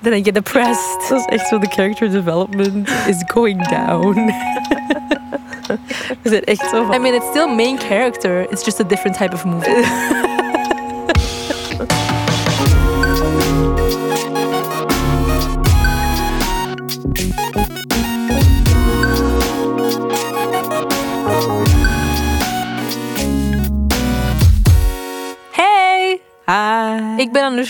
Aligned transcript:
dan 0.00 0.12
I 0.12 0.22
get 0.22 0.34
depressed. 0.34 1.08
Dat 1.08 1.18
is 1.18 1.24
echt 1.24 1.48
zo, 1.48 1.58
de 1.58 1.66
character 1.70 2.10
development 2.10 2.90
is 3.06 3.22
going 3.26 3.68
down. 3.68 4.14
We 6.22 6.28
zijn 6.28 6.44
echt 6.44 6.70
zo 6.70 6.84
van... 6.84 6.94
I 6.94 6.98
mean, 6.98 7.14
it's 7.14 7.26
still 7.26 7.54
main 7.54 7.78
character. 7.78 8.50
It's 8.50 8.64
just 8.64 8.80
a 8.80 8.84
different 8.84 9.16
type 9.16 9.34
of 9.34 9.44
movie. 9.44 9.84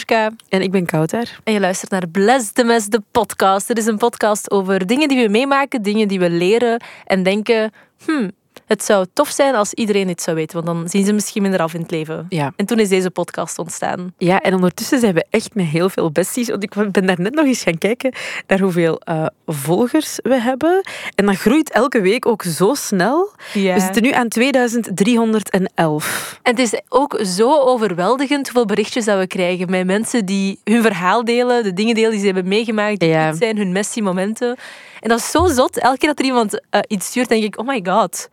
En 0.09 0.62
ik 0.62 0.70
ben 0.70 0.86
Kouter. 0.86 1.39
en 1.44 1.53
je 1.53 1.61
luistert 1.61 1.90
naar 1.90 2.08
Bless 2.08 2.53
the 2.53 2.64
Mess, 2.64 2.86
de 2.86 3.03
podcast. 3.11 3.67
Dit 3.67 3.79
is 3.79 3.86
een 3.86 3.98
podcast 3.98 4.50
over 4.50 4.86
dingen 4.86 5.08
die 5.08 5.22
we 5.22 5.29
meemaken, 5.29 5.82
dingen 5.82 6.08
die 6.08 6.18
we 6.18 6.31
leren 6.31 6.82
en 7.04 7.22
denken... 7.22 7.72
Hmm, 8.04 8.31
het 8.68 8.85
zou 8.85 9.07
tof 9.13 9.29
zijn 9.29 9.54
als 9.54 9.75
iedereen 9.75 10.07
dit 10.07 10.22
zou 10.22 10.36
weten, 10.36 10.64
want 10.64 10.67
dan 10.79 10.89
zien 10.89 11.04
ze 11.04 11.13
misschien 11.13 11.43
minder 11.43 11.61
af 11.61 11.75
in 11.75 11.81
het 11.81 11.90
leven. 11.90 12.26
Ja. 12.29 12.53
En 12.57 12.67
toen 12.67 12.79
is 12.79 12.89
deze 12.89 13.11
podcast 13.11 13.59
ontstaan. 13.59 14.14
Ja, 14.18 14.40
en 14.40 14.54
ondertussen 14.54 15.00
zijn 15.00 15.14
we 15.14 15.25
echt 15.31 15.54
met 15.54 15.67
heel 15.67 15.89
veel 15.89 16.11
besties. 16.11 16.49
Want 16.49 16.63
ik 16.63 16.75
ben 16.93 17.07
daar 17.07 17.21
net 17.21 17.35
nog 17.35 17.45
eens 17.46 17.62
gaan 17.62 17.79
kijken 17.79 18.12
naar 18.46 18.59
hoeveel 18.61 19.00
eh, 19.00 19.26
volgers 19.46 20.18
we 20.23 20.40
hebben. 20.40 20.81
En 21.14 21.26
dat 21.26 21.36
groeit 21.36 21.71
elke 21.71 22.00
week 22.00 22.26
ook 22.26 22.43
zo 22.43 22.75
snel. 22.75 23.31
Ja. 23.54 23.75
We 23.75 23.81
zitten 23.81 24.03
nu 24.03 24.11
aan 24.12 24.29
2311. 24.29 26.39
En 26.43 26.57
het 26.57 26.73
is 26.73 26.81
ook 26.89 27.18
zo 27.25 27.61
overweldigend 27.61 28.46
hoeveel 28.46 28.64
berichtjes 28.67 29.04
dat 29.04 29.18
we 29.18 29.26
krijgen 29.26 29.71
met 29.71 29.87
mensen 29.87 30.25
die 30.26 30.61
hun 30.64 30.82
verhaal 30.82 31.25
delen, 31.25 31.62
de 31.62 31.73
dingen 31.73 31.95
delen 31.95 32.11
die 32.11 32.19
ze 32.20 32.27
hebben 32.27 32.48
meegemaakt, 32.48 33.00
die 33.00 33.09
Ja. 33.09 33.33
zijn, 33.33 33.57
hun 33.57 33.73
messy 33.73 34.01
momenten. 34.01 34.57
En 35.01 35.09
dat 35.09 35.19
is 35.19 35.31
zo 35.31 35.47
zot. 35.47 35.79
Elke 35.79 35.98
keer 35.98 36.09
dat 36.09 36.19
er 36.19 36.25
iemand 36.25 36.61
eh, 36.70 36.81
iets 36.89 37.07
stuurt, 37.07 37.29
denk 37.29 37.45
ik, 37.45 37.59
oh 37.59 37.67
my 37.67 37.81
god. 37.85 38.29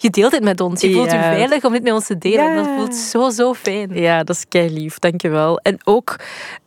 Je 0.00 0.10
deelt 0.10 0.30
dit 0.30 0.42
met 0.42 0.60
ons. 0.60 0.80
Je 0.80 0.92
voelt 0.92 1.10
je 1.10 1.18
veilig 1.18 1.64
om 1.64 1.72
dit 1.72 1.82
met 1.82 1.92
ons 1.92 2.06
te 2.06 2.18
delen. 2.18 2.44
Ja. 2.44 2.54
Dat 2.54 2.66
voelt 2.76 2.94
zo, 2.94 3.30
zo 3.30 3.54
fijn. 3.54 3.94
Ja, 3.94 4.24
dat 4.24 4.36
is 4.36 4.44
kei 4.48 4.70
lief, 4.70 4.98
dankjewel. 4.98 5.58
En 5.58 5.78
ook 5.84 6.16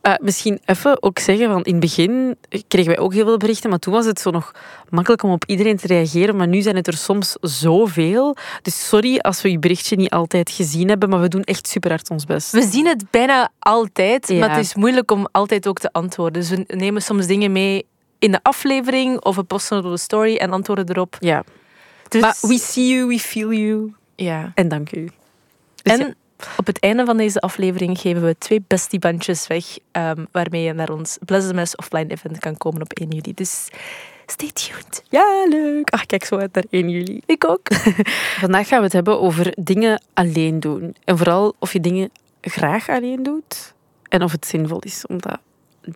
eh, 0.00 0.14
misschien 0.20 0.60
even 0.64 1.02
ook 1.02 1.18
zeggen, 1.18 1.46
van 1.50 1.62
in 1.62 1.72
het 1.72 1.80
begin 1.80 2.36
kregen 2.68 2.90
wij 2.94 2.98
ook 2.98 3.12
heel 3.12 3.24
veel 3.24 3.36
berichten, 3.36 3.70
maar 3.70 3.78
toen 3.78 3.92
was 3.92 4.06
het 4.06 4.20
zo 4.20 4.30
nog 4.30 4.52
makkelijk 4.88 5.22
om 5.22 5.30
op 5.32 5.44
iedereen 5.46 5.76
te 5.76 5.86
reageren, 5.86 6.36
maar 6.36 6.48
nu 6.48 6.60
zijn 6.60 6.76
het 6.76 6.86
er 6.86 6.96
soms 6.96 7.36
zoveel. 7.40 8.36
Dus 8.62 8.88
sorry 8.88 9.18
als 9.18 9.42
we 9.42 9.50
je 9.50 9.58
berichtje 9.58 9.96
niet 9.96 10.10
altijd 10.10 10.50
gezien 10.50 10.88
hebben, 10.88 11.08
maar 11.08 11.20
we 11.20 11.28
doen 11.28 11.42
echt 11.42 11.68
super 11.68 11.90
hard 11.90 12.10
ons 12.10 12.24
best. 12.24 12.50
We 12.52 12.62
zien 12.70 12.86
het 12.86 13.04
bijna 13.10 13.48
altijd, 13.58 14.28
Ja. 14.28 14.38
maar 14.38 14.50
het 14.50 14.64
is 14.64 14.74
moeilijk 14.74 15.10
om 15.10 15.26
altijd 15.32 15.68
ook 15.68 15.78
te 15.78 15.92
antwoorden. 15.92 16.40
Dus 16.40 16.50
we 16.50 16.64
nemen 16.66 17.02
soms 17.02 17.26
dingen 17.26 17.52
mee 17.52 17.86
in 18.18 18.30
de 18.32 18.40
aflevering 18.42 19.20
of 19.20 19.36
we 19.36 19.42
posten 19.42 19.76
het 19.76 19.84
op 19.86 19.90
de 19.92 19.98
story 19.98 20.36
en 20.36 20.50
antwoorden 20.52 20.88
erop. 20.88 21.16
Ja, 21.20 21.44
Dus, 22.12 22.20
maar 22.20 22.36
we 22.40 22.58
see 22.58 22.88
you, 22.88 23.06
we 23.06 23.18
feel 23.18 23.52
you. 23.52 23.94
ja. 24.14 24.52
En 24.54 24.68
dank 24.68 24.92
u. 24.92 25.10
Dus 25.82 25.98
en 25.98 25.98
ja. 25.98 26.14
op 26.56 26.66
het 26.66 26.80
einde 26.80 27.04
van 27.04 27.16
deze 27.16 27.40
aflevering 27.40 27.98
geven 27.98 28.24
we 28.24 28.38
twee 28.38 28.64
bestiebandjes 28.66 29.46
weg, 29.46 29.78
ehm, 29.92 30.24
waarmee 30.32 30.62
je 30.62 30.72
naar 30.72 30.90
ons 30.90 31.18
Bless 31.24 31.46
the 31.46 31.54
Mess 31.54 31.76
offline 31.76 32.06
event 32.10 32.38
kan 32.38 32.56
komen 32.56 32.82
op 32.82 32.92
1 32.92 33.08
juli. 33.08 33.34
Dus 33.34 33.68
stay 34.26 34.50
tuned. 34.52 35.02
Ja, 35.08 35.46
leuk. 35.48 35.90
Ach, 35.90 36.06
kijk 36.06 36.24
zo 36.24 36.36
uit 36.36 36.54
naar 36.54 36.64
1 36.70 36.88
juli. 36.88 37.20
Ik 37.26 37.48
ook. 37.48 37.68
Vandaag 38.44 38.68
gaan 38.68 38.78
we 38.78 38.84
het 38.84 38.92
hebben 38.92 39.20
over 39.20 39.54
dingen 39.60 40.02
alleen 40.14 40.60
doen. 40.60 40.94
En 41.04 41.16
vooral 41.18 41.54
of 41.58 41.72
je 41.72 41.80
dingen 41.80 42.10
graag 42.40 42.88
alleen 42.88 43.22
doet 43.22 43.74
en 44.08 44.22
of 44.22 44.32
het 44.32 44.46
zinvol 44.46 44.78
is 44.78 45.06
om 45.06 45.20
dat 45.20 45.38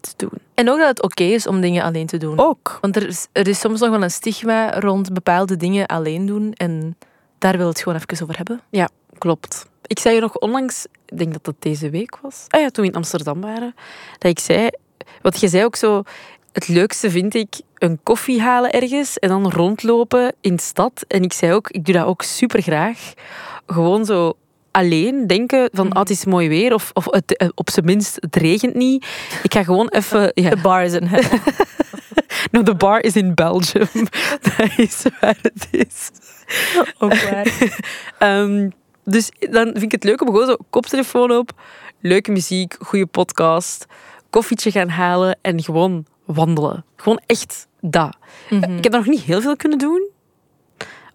te 0.01 0.13
doen. 0.17 0.33
En 0.55 0.71
ook 0.71 0.79
dat 0.79 0.89
het 0.89 1.03
oké 1.03 1.25
is 1.25 1.47
om 1.47 1.61
dingen 1.61 1.83
alleen 1.83 2.07
te 2.07 2.17
doen. 2.17 2.39
Ook. 2.39 2.79
Want 2.81 2.97
er 2.97 3.07
is, 3.07 3.27
er 3.33 3.49
is 3.49 3.61
soms 3.61 3.81
nog 3.81 3.91
wel 3.91 4.03
een 4.03 4.11
stigma 4.11 4.81
rond 4.81 5.13
bepaalde 5.13 5.57
dingen 5.57 5.87
alleen 5.87 6.27
doen. 6.27 6.53
En 6.53 6.97
daar 7.39 7.57
wil 7.57 7.69
het 7.69 7.81
gewoon 7.81 7.99
even 7.99 8.23
over 8.23 8.37
hebben. 8.37 8.61
Ja, 8.71 8.89
klopt. 9.19 9.67
Ik 9.87 9.99
zei 9.99 10.15
je 10.15 10.21
nog 10.21 10.39
onlangs, 10.39 10.87
ik 11.07 11.19
denk 11.19 11.33
dat 11.33 11.45
dat 11.45 11.55
deze 11.59 11.91
week 11.91 12.19
was, 12.23 12.45
ah 12.49 12.61
ja, 12.61 12.69
toen 12.69 12.85
we 12.85 12.91
in 12.91 12.97
Amsterdam 12.97 13.41
waren, 13.41 13.75
dat 14.19 14.31
ik 14.31 14.39
zei, 14.39 14.69
wat 15.23 15.41
je 15.41 15.49
zei 15.49 15.65
ook 15.65 15.77
zo, 15.77 16.03
het 16.53 16.69
leukste 16.69 17.11
vind 17.11 17.35
ik 17.35 17.61
een 17.75 18.01
koffie 18.03 18.41
halen 18.41 18.71
ergens 18.71 19.19
en 19.19 19.29
dan 19.29 19.51
rondlopen 19.51 20.35
in 20.41 20.57
de 20.57 20.63
stad. 20.63 21.05
En 21.09 21.23
ik 21.23 21.33
zei 21.33 21.53
ook, 21.53 21.71
ik 21.71 21.85
doe 21.85 21.95
dat 21.95 22.07
ook 22.07 22.23
super 22.23 22.63
graag. 22.63 23.13
Gewoon 23.67 24.05
zo 24.05 24.37
alleen 24.77 25.27
denken 25.27 25.69
van, 25.73 25.93
ah, 25.93 26.01
het 26.01 26.11
is 26.11 26.25
mooi 26.25 26.49
weer 26.49 26.75
of, 26.75 26.91
of 26.93 27.05
het, 27.11 27.37
eh, 27.37 27.49
op 27.55 27.71
zijn 27.71 27.85
minst, 27.85 28.17
het 28.21 28.37
regent 28.37 28.75
niet. 28.75 29.07
Ik 29.43 29.53
ga 29.53 29.63
gewoon 29.63 29.89
even... 29.89 30.31
Ja. 30.35 30.51
De 30.51 30.57
bar 30.57 30.83
is 30.83 30.93
een 30.93 31.09
No, 32.51 32.63
the 32.63 32.75
bar 32.75 33.03
is 33.03 33.17
in 33.17 33.35
Belgium. 33.35 33.89
dat 34.57 34.71
is 34.77 35.03
waar 35.21 35.39
het 35.43 35.69
is. 35.71 36.11
ook 36.99 37.23
waar. 37.23 37.75
Ehm, 38.19 38.71
dus 39.05 39.31
dan 39.51 39.65
vind 39.65 39.83
ik 39.83 39.93
het 39.93 40.05
leuk 40.05 40.21
om 40.21 40.27
gewoon 40.27 40.47
zo 40.47 40.57
koptelefoon 40.71 41.31
op, 41.31 41.53
leuke 42.01 42.31
muziek, 42.31 42.77
goede 42.79 43.07
podcast, 43.07 43.87
koffietje 44.31 44.71
gaan 44.71 44.89
halen 44.89 45.39
en 45.43 45.63
gewoon 45.63 46.07
wandelen. 46.25 46.85
Gewoon 46.97 47.21
echt 47.27 47.67
dat. 47.81 48.17
Mhm. 48.51 48.77
Ik 48.77 48.83
heb 48.83 48.93
dat 48.93 49.05
nog 49.05 49.15
niet 49.15 49.23
heel 49.23 49.41
veel 49.41 49.57
kunnen 49.57 49.79
doen. 49.79 50.15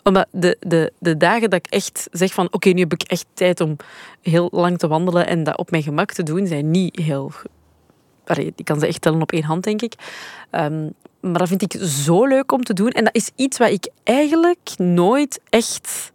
Omdat 0.03 0.27
de, 0.31 0.57
de, 0.59 0.93
de 0.99 1.17
dagen 1.17 1.49
dat 1.49 1.65
ik 1.65 1.71
echt 1.71 2.07
zeg 2.11 2.33
van 2.33 2.47
oké, 2.51 2.69
nu 2.69 2.79
heb 2.79 2.93
ik 2.93 3.03
echt 3.03 3.25
tijd 3.33 3.59
om 3.59 3.75
heel 4.21 4.47
lang 4.51 4.77
te 4.77 4.87
wandelen 4.87 5.27
en 5.27 5.43
dat 5.43 5.57
op 5.57 5.71
mijn 5.71 5.83
gemak 5.83 6.11
te 6.11 6.23
doen, 6.23 6.47
zijn 6.47 6.71
niet 6.71 6.99
heel... 6.99 7.31
Allee, 8.25 8.53
ik 8.55 8.65
kan 8.65 8.79
ze 8.79 8.87
echt 8.87 9.01
tellen 9.01 9.21
op 9.21 9.31
één 9.31 9.43
hand, 9.43 9.63
denk 9.63 9.81
ik. 9.81 9.93
Ehm, 10.49 10.89
maar 11.19 11.39
dat 11.39 11.47
vind 11.47 11.61
ik 11.61 11.81
zo 11.81 12.25
leuk 12.25 12.51
om 12.51 12.63
te 12.63 12.73
doen. 12.73 12.89
En 12.89 13.03
dat 13.03 13.15
is 13.15 13.31
iets 13.35 13.57
wat 13.57 13.69
ik 13.69 13.89
eigenlijk 14.03 14.69
nooit 14.77 15.41
echt... 15.49 16.11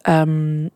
ehm, 0.00 0.66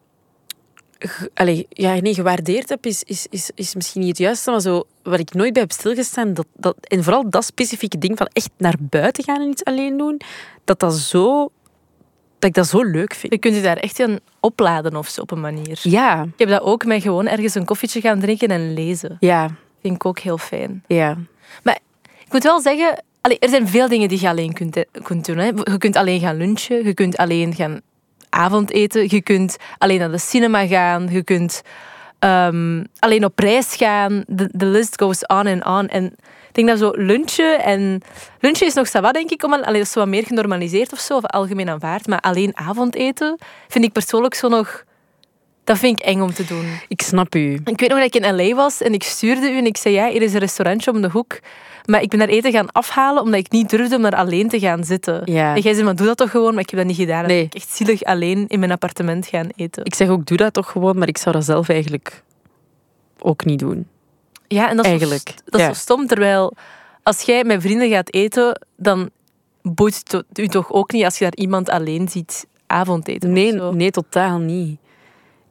allee, 1.35 1.67
ja, 1.69 1.95
nee, 2.01 2.15
gewaardeerd 2.15 2.69
heb, 2.69 2.87
is, 2.87 3.03
is, 3.03 3.27
is, 3.31 3.51
is 3.55 3.75
misschien 3.75 4.01
niet 4.01 4.11
het 4.11 4.19
juiste, 4.19 4.51
maar 4.51 4.61
zo, 4.61 4.83
waar 5.03 5.19
ik 5.19 5.35
nooit 5.35 5.53
bij 5.53 5.63
heb 5.63 5.73
stilgestaan, 5.73 6.35
dat, 6.35 6.47
dat, 6.57 6.77
en 6.81 7.05
vooral 7.05 7.31
dat 7.31 7.45
specifieke 7.45 7.99
ding 7.99 8.19
van 8.19 8.29
echt 8.33 8.51
naar 8.57 8.75
buiten 8.81 9.25
gaan 9.25 9.41
en 9.41 9.49
iets 9.51 9.65
alleen 9.65 9.97
doen, 9.97 10.21
dat, 10.65 10.81
dat, 10.81 10.95
zo, 10.95 11.51
dat 12.39 12.49
ik 12.51 12.55
dat 12.55 12.67
zo 12.67 12.83
leuk 12.83 13.15
vind. 13.15 13.33
Je 13.33 13.39
kunt 13.39 13.55
je 13.55 13.63
daar 13.63 13.77
echt 13.77 13.99
in 13.99 14.21
opladen 14.41 14.97
of 14.97 15.09
zo 15.09 15.21
op 15.21 15.31
een 15.31 15.41
manier. 15.41 15.79
Ja, 15.83 16.23
Ik 16.23 16.39
heb 16.39 16.49
dat 16.49 16.63
ook 16.63 16.85
met 16.85 17.03
gewoon 17.03 17.27
ergens 17.27 17.55
een 17.55 17.65
koffietje 17.65 18.01
gaan 18.01 18.21
drinken 18.21 18.49
en 18.49 18.75
lezen. 18.75 19.17
ja, 19.21 19.51
Vind 19.81 19.95
ik 19.95 20.07
ook 20.07 20.19
heel 20.19 20.39
fijn. 20.39 20.85
ja. 20.87 21.17
Maar 21.63 21.79
ik 22.27 22.33
moet 22.33 22.43
wel 22.43 22.61
zeggen, 22.61 23.05
er 23.21 23.49
zijn 23.49 23.69
veel 23.69 23.89
dingen 23.89 24.09
die 24.09 24.21
je 24.21 24.29
alleen 24.29 24.53
kunt, 24.53 24.77
eh, 24.77 24.83
kunt 25.03 25.27
doen. 25.27 25.37
Hè. 25.39 25.45
Je 25.47 25.79
kunt 25.79 25.97
alleen 25.97 26.21
gaan 26.21 26.37
lunchen, 26.37 26.85
je 26.85 26.95
kunt 26.95 27.17
alleen 27.17 27.55
gaan 27.55 27.81
avondeten, 28.35 29.07
je 29.09 29.23
kunt 29.23 29.57
alleen 29.79 29.99
naar 29.99 30.11
de 30.11 30.19
cinema 30.19 30.67
gaan, 30.67 31.09
je 31.11 31.23
kunt 31.23 31.63
ehm, 32.19 32.85
alleen 32.99 33.25
op 33.25 33.39
reis 33.39 33.75
gaan. 33.77 34.25
De, 34.27 34.67
list 34.67 35.01
goes 35.01 35.27
on 35.27 35.47
en 35.47 35.67
on. 35.67 35.89
En 35.89 36.05
ik 36.49 36.55
denk 36.55 36.69
dat 36.69 36.79
zo 36.79 36.91
lunchen 36.91 37.63
en... 37.63 38.03
Lunchen 38.41 38.67
is 38.67 38.75
nog 38.75 38.89
va, 38.89 39.13
denk 39.13 39.31
ik, 39.31 39.43
om, 39.43 39.53
allee, 39.53 39.79
dat 39.79 39.87
is 39.87 39.95
wat 39.95 40.07
meer 40.07 40.25
genormaliseerd 40.25 40.93
of 40.93 40.99
zo, 40.99 41.17
of 41.17 41.25
algemeen 41.25 41.69
aanvaard. 41.69 42.07
Maar 42.07 42.21
alleen 42.21 42.57
avondeten 42.57 43.39
vind 43.69 43.85
ik 43.85 43.93
persoonlijk 43.93 44.35
zo 44.35 44.49
nog... 44.49 44.85
Dat 45.65 45.79
vind 45.79 46.01
ik 46.01 46.07
eng 46.07 46.21
om 46.21 46.33
te 46.35 46.45
doen. 46.45 46.67
Ik 46.89 47.03
snap 47.03 47.35
u. 47.35 47.53
Ik 47.65 47.81
weet 47.81 47.89
nog 47.89 47.99
dat 47.99 48.15
ik 48.15 48.25
in 48.25 48.37
LA 48.37 48.55
was 48.55 48.81
en 48.81 48.93
ik 48.95 49.03
stuurde 49.03 49.51
u 49.51 49.57
en 49.57 49.67
ik 49.67 49.77
zei, 49.77 49.95
ja, 49.95 50.09
hier 50.09 50.23
is 50.23 50.33
een 50.35 50.39
restaurantje 50.41 50.91
om 50.93 51.01
de 51.03 51.09
hoek. 51.11 51.39
Maar 51.85 52.03
ik 52.03 52.09
ben 52.09 52.19
daar 52.19 52.29
eten 52.29 52.53
gaan 52.53 52.73
afhalen 52.73 53.23
omdat 53.23 53.41
ik 53.41 53.51
niet 53.51 53.71
durfde 53.71 53.97
om 53.97 54.03
daar 54.03 54.15
alleen 54.17 54.49
te 54.49 54.59
gaan 54.59 54.85
zitten. 54.85 55.23
Ja. 55.25 55.55
En 55.55 55.61
jij 55.61 55.73
zei, 55.73 55.85
maar 55.85 55.97
doe 55.97 56.07
dat 56.07 56.17
toch 56.17 56.31
gewoon? 56.31 56.53
Maar 56.55 56.63
ik 56.63 56.71
heb 56.71 56.79
dat 56.79 56.89
niet 56.89 56.97
gedaan. 56.97 57.23
En 57.23 57.29
Nee. 57.29 57.43
ik 57.43 57.55
echt 57.55 57.69
zielig 57.77 58.03
alleen 58.03 58.45
in 58.49 58.59
mijn 58.59 58.71
appartement 58.73 59.27
gaan 59.27 59.49
eten. 59.57 59.85
Ik 59.85 59.95
zeg 59.95 60.09
ook, 60.09 60.27
doe 60.27 60.37
dat 60.37 60.53
toch 60.53 60.71
gewoon, 60.71 60.99
maar 60.99 61.09
ik 61.09 61.19
zou 61.19 61.35
dat 61.35 61.45
zelf 61.45 61.69
eigenlijk 61.69 62.23
ook 63.19 63.45
niet 63.45 63.59
doen. 63.59 63.87
Ja, 64.49 64.69
en 64.71 64.77
dat 64.77 64.85
is, 64.85 64.91
Eigenlijk, 64.91 65.29
Zo, 65.29 65.35
dat 65.45 65.61
is 65.61 65.67
ja. 65.67 65.73
zo 65.73 65.79
stom. 65.81 66.07
Terwijl 66.07 66.53
als 67.03 67.21
jij 67.21 67.45
met 67.45 67.63
vrienden 67.63 67.91
gaat 67.91 68.13
eten, 68.15 68.61
dan 68.77 69.11
boeit 69.63 70.03
het 70.13 70.25
u 70.39 70.49
toch 70.49 70.73
ook 70.73 70.93
niet 70.93 71.05
als 71.05 71.19
je 71.19 71.25
daar 71.25 71.35
iemand 71.37 71.69
alleen 71.69 72.09
ziet 72.09 72.47
avondeten. 72.67 73.33
Nee, 73.33 73.53
nee, 73.53 73.91
totaal 73.91 74.39
niet. 74.39 74.79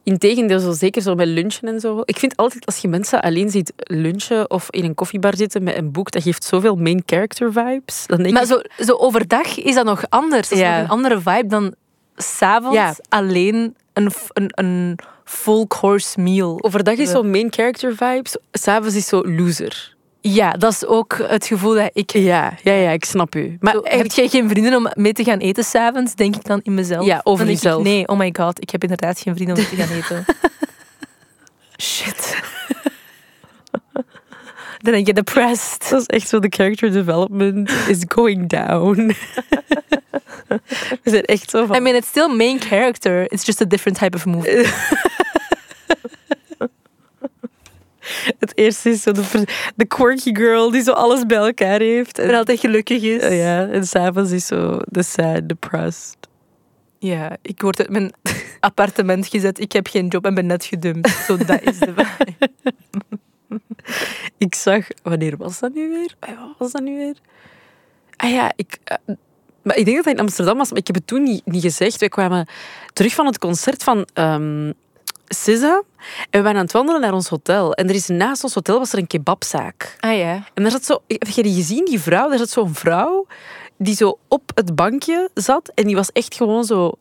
Integendeel, 0.04 0.60
zo 0.60 0.72
zeker 0.72 1.02
zo 1.02 1.16
met 1.16 1.28
lunchen 1.28 1.68
en 1.68 1.80
zo. 1.80 2.02
Ik 2.06 2.20
vind 2.20 2.36
altijd 2.38 2.66
als 2.66 2.78
je 2.78 2.88
mensen 2.88 3.22
alleen 3.22 3.50
ziet 3.50 3.74
lunchen 3.78 4.50
of 4.52 4.68
in 4.70 4.84
een 4.84 4.96
koffiebar 4.96 5.36
zitten 5.36 5.64
met 5.64 5.78
een 5.78 5.92
boek, 5.92 6.12
dat 6.12 6.24
geeft 6.24 6.44
zoveel 6.44 6.76
main 6.76 7.04
character 7.06 7.54
vibes. 7.54 8.04
Dan 8.08 8.18
denk 8.22 8.34
Maar 8.34 8.42
ik, 8.44 8.48
zo, 8.48 8.84
zo 8.86 8.94
overdag 8.94 9.58
is 9.60 9.76
dat 9.76 9.86
nog 9.86 10.04
anders. 10.10 10.50
Dat 10.50 10.58
is 10.58 10.64
Ja. 10.64 10.74
nog 10.76 10.84
een 10.84 10.90
andere 10.90 11.22
vibe 11.22 11.48
dan 11.48 11.74
s'avonds 12.16 12.76
Ja. 12.78 12.96
alleen 13.10 13.76
een, 13.94 14.12
een, 14.34 14.50
een 14.56 14.98
full 15.24 15.66
course 15.68 16.20
meal. 16.20 16.58
overdag 16.64 16.96
is 16.96 17.10
zo 17.10 17.24
main 17.24 17.48
character 17.54 17.96
vibes, 17.96 18.38
s'avonds 18.52 18.96
is 18.96 19.08
zo 19.08 19.22
loser. 19.26 19.93
Ja, 20.26 20.52
dat 20.52 20.72
is 20.72 20.86
ook 20.86 21.18
het 21.28 21.46
gevoel 21.46 21.74
dat 21.74 21.90
ik... 21.94 22.12
Ja, 22.12 22.54
ja, 22.64 22.74
ja, 22.74 22.90
ik 22.90 23.06
snap 23.06 23.36
u. 23.36 23.58
Maar 23.60 23.74
Zo, 23.74 23.82
heb 23.84 24.12
jij 24.12 24.28
geen 24.28 24.50
vrienden 24.50 24.76
om 24.76 24.92
mee 24.94 25.14
te 25.14 25.24
gaan 25.24 25.40
eten 25.40 25.64
s'avonds? 25.64 26.16
Denk 26.16 26.36
ik 26.36 26.46
dan 26.46 26.60
in 26.64 26.74
mezelf. 26.74 27.06
Ja, 27.06 27.22
over 27.24 27.46
jezelf. 27.46 27.84
nee, 27.84 28.08
oh 28.08 28.18
my 28.18 28.34
god, 28.38 28.62
ik 28.62 28.70
heb 28.70 28.82
inderdaad 28.82 29.20
geen 29.20 29.36
vrienden 29.36 29.56
om 29.56 29.62
mee 29.62 29.72
te 29.72 29.76
gaan 29.76 29.96
eten. 29.98 30.26
Shit. 31.92 32.42
then 34.82 34.94
I 34.94 35.04
get 35.04 35.16
depressed. 35.16 35.90
Dat 35.90 36.00
is 36.00 36.06
echt 36.06 36.28
zo, 36.28 36.40
de 36.40 36.50
character 36.50 36.92
development 36.92 37.72
is 37.88 38.04
going 38.08 38.50
down. 38.50 38.96
We 41.04 41.10
zijn 41.10 41.24
echt 41.24 41.50
zo 41.50 41.66
van... 41.66 41.76
I 41.76 41.80
mean, 41.80 41.96
it's 41.96 42.08
still 42.08 42.36
main 42.36 42.62
character. 42.62 43.32
It's 43.32 43.46
just 43.46 43.62
a 43.62 43.66
different 43.66 43.98
type 43.98 44.16
of 44.16 44.26
movie. 44.26 44.66
Het 48.40 48.58
eerste 48.58 48.90
is 48.90 49.02
zo 49.02 49.12
de, 49.76 49.86
quirky 49.88 50.36
girl 50.36 50.72
die 50.72 50.82
zo 50.82 50.92
alles 50.92 51.26
bij 51.26 51.38
elkaar 51.38 51.80
heeft. 51.80 52.20
En 52.20 52.30
En, 52.30 52.36
altijd 52.36 52.60
gelukkig 52.60 53.02
is. 53.02 53.38
Ja, 53.38 53.68
en 53.68 53.86
s'avonds 53.88 54.32
is 54.32 54.46
zo 54.46 54.80
de 54.86 55.04
sad, 55.04 55.48
depressed. 55.50 56.18
Ja, 57.00 57.38
ik 57.42 57.62
word 57.62 57.80
uit 57.80 57.90
mijn 57.90 58.14
appartement 58.60 59.28
gezet. 59.28 59.60
Ik 59.60 59.72
heb 59.72 59.88
geen 59.88 60.08
job 60.08 60.26
en 60.26 60.34
ben 60.34 60.46
net 60.46 60.66
gedumpt. 60.66 61.10
Zo, 61.10 61.38
dat 61.38 61.62
is 61.62 61.80
de 61.80 61.94
vibe. 61.96 62.50
Ik 64.38 64.56
zag... 64.56 64.88
Wanneer 65.04 65.38
was 65.38 65.60
dat 65.60 65.74
nu 65.74 65.90
weer? 65.90 66.16
Ah, 66.20 66.30
Wat 66.30 66.56
was 66.58 66.72
dat 66.72 66.82
nu 66.82 66.98
weer? 66.98 67.16
Ah 68.16 68.32
ja, 68.32 68.52
ik... 68.56 68.78
eh, 68.84 68.98
maar 69.62 69.78
ik 69.78 69.86
denk 69.86 69.96
dat 69.96 70.06
hij 70.06 70.14
in 70.14 70.20
Amsterdam 70.20 70.58
was, 70.58 70.70
maar 70.70 70.80
ik 70.80 70.88
heb 70.88 70.96
het 70.96 71.08
toen 71.08 71.24
niet, 71.24 71.46
niet 71.46 71.62
gezegd. 71.62 72.00
We 72.00 72.10
kwamen 72.10 72.48
terug 72.94 73.14
van 73.14 73.26
het 73.26 73.38
concert 73.38 73.84
van 73.84 74.08
ehm 74.14 74.72
SZA. 75.34 75.84
En 76.30 76.40
we 76.40 76.42
waren 76.42 76.56
aan 76.56 76.64
het 76.64 76.72
wandelen 76.72 77.02
naar 77.02 77.14
ons 77.14 77.28
hotel. 77.28 77.74
En 77.74 77.90
er 77.90 77.96
is 77.96 78.08
naast 78.08 78.44
ons 78.44 78.54
hotel 78.54 78.80
was 78.80 78.94
er 78.94 79.00
een 79.00 79.08
kebabzaak. 79.08 79.96
Ah 80.00 80.18
ja. 80.18 80.44
En 80.54 80.64
daar 80.64 80.72
zat 80.72 80.86
zo... 80.86 81.02
Heb 81.08 81.28
je 81.28 81.44
die 81.44 81.56
gezien, 81.56 81.86
die 81.86 82.00
vrouw? 82.00 82.30
Daar 82.30 82.38
zat 82.38 82.50
zo'n 82.50 82.74
vrouw 82.74 83.28
die 83.78 83.96
zo 83.96 84.20
op 84.28 84.52
het 84.56 84.76
bankje 84.76 85.30
zat. 85.34 85.72
En 85.76 85.84
die 85.84 85.96
was 85.96 86.12
echt 86.12 86.36
gewoon 86.36 86.64
zo 86.64 86.92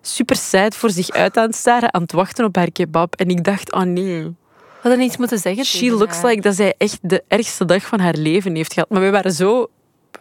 super 0.00 0.36
sad 0.36 0.76
voor 0.76 0.90
zich 0.90 1.10
uit 1.10 1.36
aan 1.36 1.46
het 1.46 1.56
staren, 1.56 1.94
aan 1.94 2.02
het 2.02 2.12
wachten 2.12 2.44
op 2.44 2.56
haar 2.56 2.70
kebab. 2.72 3.14
En 3.14 3.28
ik 3.28 3.44
dacht, 3.44 3.72
oh 3.72 3.82
nee. 3.82 4.22
We 4.22 4.88
hadden 4.88 5.00
iets 5.00 5.16
moeten 5.16 5.38
zeggen. 5.38 5.64
She 5.64 5.90
looks 5.90 6.16
haar. 6.16 6.30
like 6.30 6.40
dat 6.42 6.54
zij 6.54 6.74
echt 6.78 6.98
de 7.02 7.24
ergste 7.28 7.64
dag 7.64 7.86
van 7.86 8.00
haar 8.00 8.14
leven 8.14 8.54
heeft 8.54 8.72
gehad. 8.72 8.88
Maar 8.88 9.00
we 9.00 9.10
waren 9.10 9.32
zo... 9.32 9.68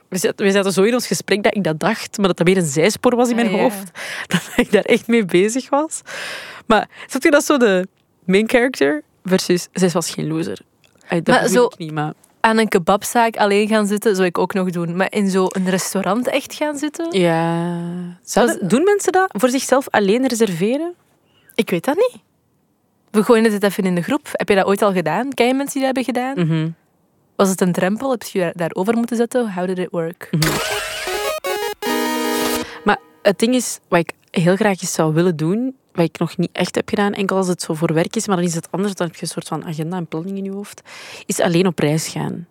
We 0.10 0.18
zaten, 0.18 0.46
we 0.46 0.52
zaten 0.52 0.72
zo 0.72 0.84
in 0.84 0.94
ons 0.94 1.08
gesprek 1.08 1.44
dat 1.44 1.56
ik 1.56 1.64
dat 1.64 1.80
dacht, 1.80 2.18
maar 2.18 2.28
dat 2.28 2.38
dat 2.38 2.48
meer 2.48 2.58
een 2.58 2.66
zijspoor 2.66 3.16
was 3.16 3.30
in 3.30 3.36
mijn 3.36 3.48
Ah, 3.48 3.54
ja. 3.54 3.60
hoofd. 3.62 3.92
Dat 4.28 4.42
ik 4.56 4.72
daar 4.72 4.84
echt 4.84 5.08
mee 5.08 5.26
bezig 5.26 5.70
was. 5.70 6.02
Maar 6.66 6.90
snap 7.08 7.24
je 7.24 7.32
dat 7.32 7.44
zo 7.46 7.58
de 7.58 7.88
main 8.26 8.50
character 8.50 9.02
versus... 9.24 9.68
Zij 9.74 9.90
was 9.90 10.10
geen 10.10 10.28
loser. 10.28 10.60
Ay, 11.08 11.22
dat 11.22 11.36
Maar 11.40 11.48
zo- 11.48 11.66
ik 11.66 11.78
niet, 11.78 11.92
maar... 11.92 12.14
Aan 12.42 12.58
een 12.58 12.68
kebabzaak 12.68 13.38
alleen 13.38 13.68
gaan 13.68 13.88
zitten, 13.88 14.16
zou 14.16 14.28
ik 14.28 14.38
ook 14.38 14.54
nog 14.54 14.70
doen. 14.70 14.96
Maar 14.96 15.12
in 15.12 15.30
zo'n 15.30 15.52
restaurant 15.66 16.28
echt 16.28 16.54
gaan 16.54 16.78
zitten? 16.78 17.20
Ja. 17.20 17.78
Zouden- 18.24 18.68
doen 18.68 18.84
mensen 18.84 19.12
dat 19.12 19.30
voor 19.38 19.50
zichzelf 19.50 19.90
alleen 19.90 20.28
reserveren? 20.28 20.94
Ik 21.56 21.70
weet 21.70 21.86
dat 21.86 21.96
niet. 21.96 22.22
We 23.12 23.24
gooien 23.24 23.52
het 23.54 23.64
even 23.64 23.84
in 23.84 23.96
de 23.96 24.02
groep. 24.02 24.28
Heb 24.32 24.50
je 24.50 24.56
dat 24.56 24.66
ooit 24.66 24.82
al 24.82 24.94
gedaan? 24.94 25.34
Ken 25.34 25.48
je 25.48 25.54
mensen 25.54 25.80
die 25.82 25.94
dat 25.94 25.96
hebben 25.96 26.16
gedaan? 26.16 26.48
Mhm. 26.48 26.70
Was 27.40 27.50
het 27.50 27.62
een 27.62 27.72
drempel? 27.72 28.12
Heb 28.12 28.24
je 28.24 28.40
je 28.40 28.52
daarover 28.56 28.96
moeten 28.96 29.18
zetten? 29.18 29.54
How 29.54 29.68
did 29.68 29.78
it 29.78 29.90
work? 29.92 30.30
Maar 32.84 32.98
het 33.22 33.40
ding 33.40 33.56
is, 33.56 33.80
wat 33.88 34.00
ik 34.00 34.14
heel 34.32 34.56
graag 34.56 34.82
eens 34.82 34.94
zou 34.94 35.14
willen 35.14 35.36
doen, 35.36 35.76
wat 35.92 36.06
ik 36.06 36.20
nog 36.20 36.38
niet 36.38 36.50
echt 36.52 36.76
heb 36.76 36.90
gedaan, 36.90 37.14
enkel 37.14 37.38
als 37.38 37.48
het 37.48 37.62
zo 37.62 37.74
voor 37.74 37.94
werk 37.94 38.16
is, 38.16 38.28
maar 38.28 38.36
dan 38.36 38.46
is 38.46 38.56
het 38.56 38.72
anders, 38.72 38.94
dan 38.96 39.08
heb 39.08 39.16
je 39.16 39.22
een 39.22 39.28
soort 39.28 39.48
van 39.48 39.66
agenda 39.66 39.98
en 39.98 40.08
planning 40.08 40.38
in 40.38 40.44
je 40.44 40.52
hoofd, 40.52 40.82
is 41.26 41.40
alleen 41.40 41.68
op 41.68 41.80
reis 41.80 42.08
gaan. 42.08 42.48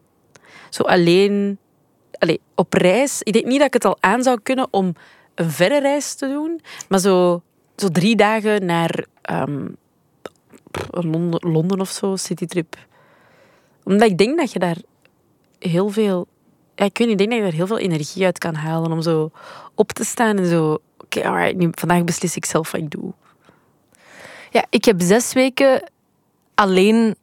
Zo 0.71 0.83
alleen 0.83 1.59
allee, 2.19 2.41
op 2.55 2.73
reis. 2.73 3.23
Ik 3.23 3.33
denk 3.33 3.45
niet 3.45 3.59
dat 3.59 3.67
ik 3.67 3.73
het 3.73 3.85
al 3.85 3.97
aan 4.01 4.23
zou 4.23 4.41
kunnen 4.43 4.69
om 4.71 4.95
een 5.35 5.51
verre 5.51 5.81
reis 5.81 6.15
te 6.15 6.27
doen, 6.27 6.61
maar 6.89 6.99
zo, 6.99 7.43
zo 7.77 7.89
drie 7.89 8.17
dagen 8.17 8.67
naar 8.67 9.07
ehm, 9.23 9.67
Londen, 10.91 11.51
Londen 11.51 11.81
of 11.81 11.91
zo, 11.91 12.17
citytrip. 12.17 12.77
Omdat 13.89 14.11
ik 14.11 14.19
denk 14.19 14.39
dat 14.39 14.53
je 14.53 14.59
daar 14.59 14.77
heel 15.59 15.89
veel... 15.89 16.27
Ja, 16.75 16.85
ik 16.85 16.99
weet 16.99 17.09
niet, 17.09 17.21
ik 17.21 17.29
denk 17.29 17.31
dat 17.31 17.39
je 17.39 17.45
daar 17.45 17.67
heel 17.67 17.67
veel 17.67 17.79
energie 17.79 18.25
uit 18.25 18.39
kan 18.39 18.55
halen 18.55 18.93
om 18.93 19.03
zo 19.03 19.31
op 19.75 19.93
te 19.93 20.05
staan 20.05 20.39
en 20.39 20.47
zo... 20.47 20.79
Oké, 20.99 21.29
alright, 21.29 21.57
nu, 21.57 21.69
vandaag 21.71 22.05
beslis 22.05 22.37
ik 22.37 22.45
zelf 22.45 22.71
wat 22.71 22.81
ik 22.81 22.91
doe. 22.91 23.13
Ja, 24.51 24.65
ik 24.71 24.85
heb 24.85 24.97
zes 25.01 25.33
weken 25.33 25.91
alleen 26.55 27.17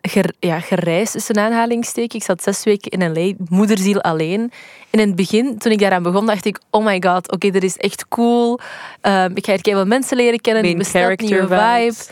ger, 0.00 0.34
ja, 0.38 0.60
gereisd, 0.60 1.12
tussen 1.12 1.38
aanhalingstekens. 1.38 2.14
Ik 2.14 2.22
zat 2.22 2.42
zes 2.42 2.64
weken 2.64 2.90
in 2.90 3.12
LA, 3.12 3.32
moederziel 3.48 4.00
alleen. 4.00 4.40
En 4.90 5.00
in 5.00 5.06
het 5.06 5.16
begin, 5.16 5.58
toen 5.58 5.72
ik 5.72 5.78
daaraan 5.78 6.02
begon, 6.02 6.26
dacht 6.26 6.44
ik... 6.44 6.58
Oh 6.70 6.84
my 6.84 7.02
god, 7.02 7.32
oké, 7.32 7.50
dit 7.50 7.62
is 7.62 7.76
echt 7.76 8.08
cool. 8.08 8.58
Ehm, 9.00 9.30
ik 9.34 9.46
ga 9.46 9.56
hier 9.62 9.74
wel 9.74 9.86
mensen 9.86 10.16
leren 10.16 10.40
kennen. 10.40 10.62
Main 10.62 10.78
bestelt 10.78 11.04
character 11.04 11.28
nieuwe 11.28 11.48
vibe. 11.48 11.92
vibes. 11.94 12.08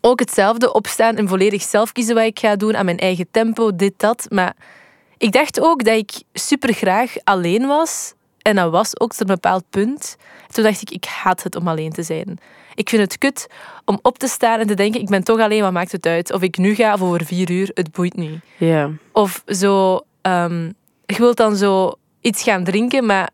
Ook 0.00 0.20
hetzelfde, 0.20 0.72
opstaan 0.72 1.16
en 1.16 1.28
volledig 1.28 1.62
zelf 1.62 1.92
kiezen 1.92 2.14
wat 2.14 2.24
ik 2.24 2.38
ga 2.38 2.56
doen. 2.56 2.76
Aan 2.76 2.84
mijn 2.84 2.98
eigen 2.98 3.28
tempo, 3.30 3.76
dit, 3.76 3.92
dat. 3.96 4.26
Maar 4.30 4.56
ik 5.16 5.32
dacht 5.32 5.60
ook 5.60 5.84
dat 5.84 5.96
ik 5.96 6.10
super 6.32 6.72
graag 6.72 7.14
alleen 7.24 7.66
was. 7.66 8.12
En 8.42 8.56
dat 8.56 8.70
was 8.70 9.00
ook 9.00 9.10
tot 9.10 9.20
een 9.20 9.26
bepaald 9.26 9.64
punt. 9.70 10.16
Toen 10.50 10.64
dacht 10.64 10.80
ik, 10.80 10.90
ik 10.90 11.04
haat 11.04 11.42
het 11.42 11.56
om 11.56 11.68
alleen 11.68 11.92
te 11.92 12.02
zijn. 12.02 12.38
Ik 12.74 12.88
vind 12.88 13.02
het 13.02 13.18
kut 13.18 13.46
om 13.84 13.98
op 14.02 14.18
te 14.18 14.28
staan 14.28 14.60
en 14.60 14.66
te 14.66 14.74
denken, 14.74 15.00
ik 15.00 15.08
ben 15.08 15.24
toch 15.24 15.40
alleen, 15.40 15.62
wat 15.62 15.72
maakt 15.72 15.92
het 15.92 16.06
uit? 16.06 16.32
Of 16.32 16.42
ik 16.42 16.56
nu 16.56 16.74
ga 16.74 16.94
of 16.94 17.02
over 17.02 17.24
vier 17.24 17.50
uur, 17.50 17.70
het 17.74 17.92
boeit 17.92 18.16
niet. 18.16 18.40
Of 19.12 19.42
zo, 19.46 20.00
ehm 20.22 20.70
je 21.06 21.18
wilt 21.18 21.36
dan 21.36 21.56
zo 21.56 21.92
iets 22.20 22.42
gaan 22.42 22.64
drinken, 22.64 23.06
maar 23.06 23.30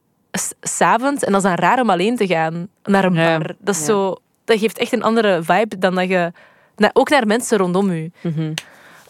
s'avonds, 0.60 1.24
en 1.24 1.32
dat 1.32 1.42
is 1.42 1.48
dan 1.48 1.58
raar 1.58 1.80
om 1.80 1.90
alleen 1.90 2.16
te 2.16 2.26
gaan 2.26 2.68
naar 2.82 3.04
een 3.04 3.14
bar. 3.14 3.54
Dat, 3.58 3.74
is 3.74 3.84
zo, 3.84 4.16
dat 4.44 4.58
geeft 4.58 4.78
echt 4.78 4.92
een 4.92 5.02
andere 5.02 5.42
vibe 5.42 5.78
dan 5.78 5.94
dat 5.94 6.08
je, 6.08 6.32
na- 6.76 6.90
ook 6.92 7.08
naar 7.08 7.26
mensen 7.26 7.58
rondom 7.58 7.92
je. 7.92 8.10
Mhm. 8.20 8.52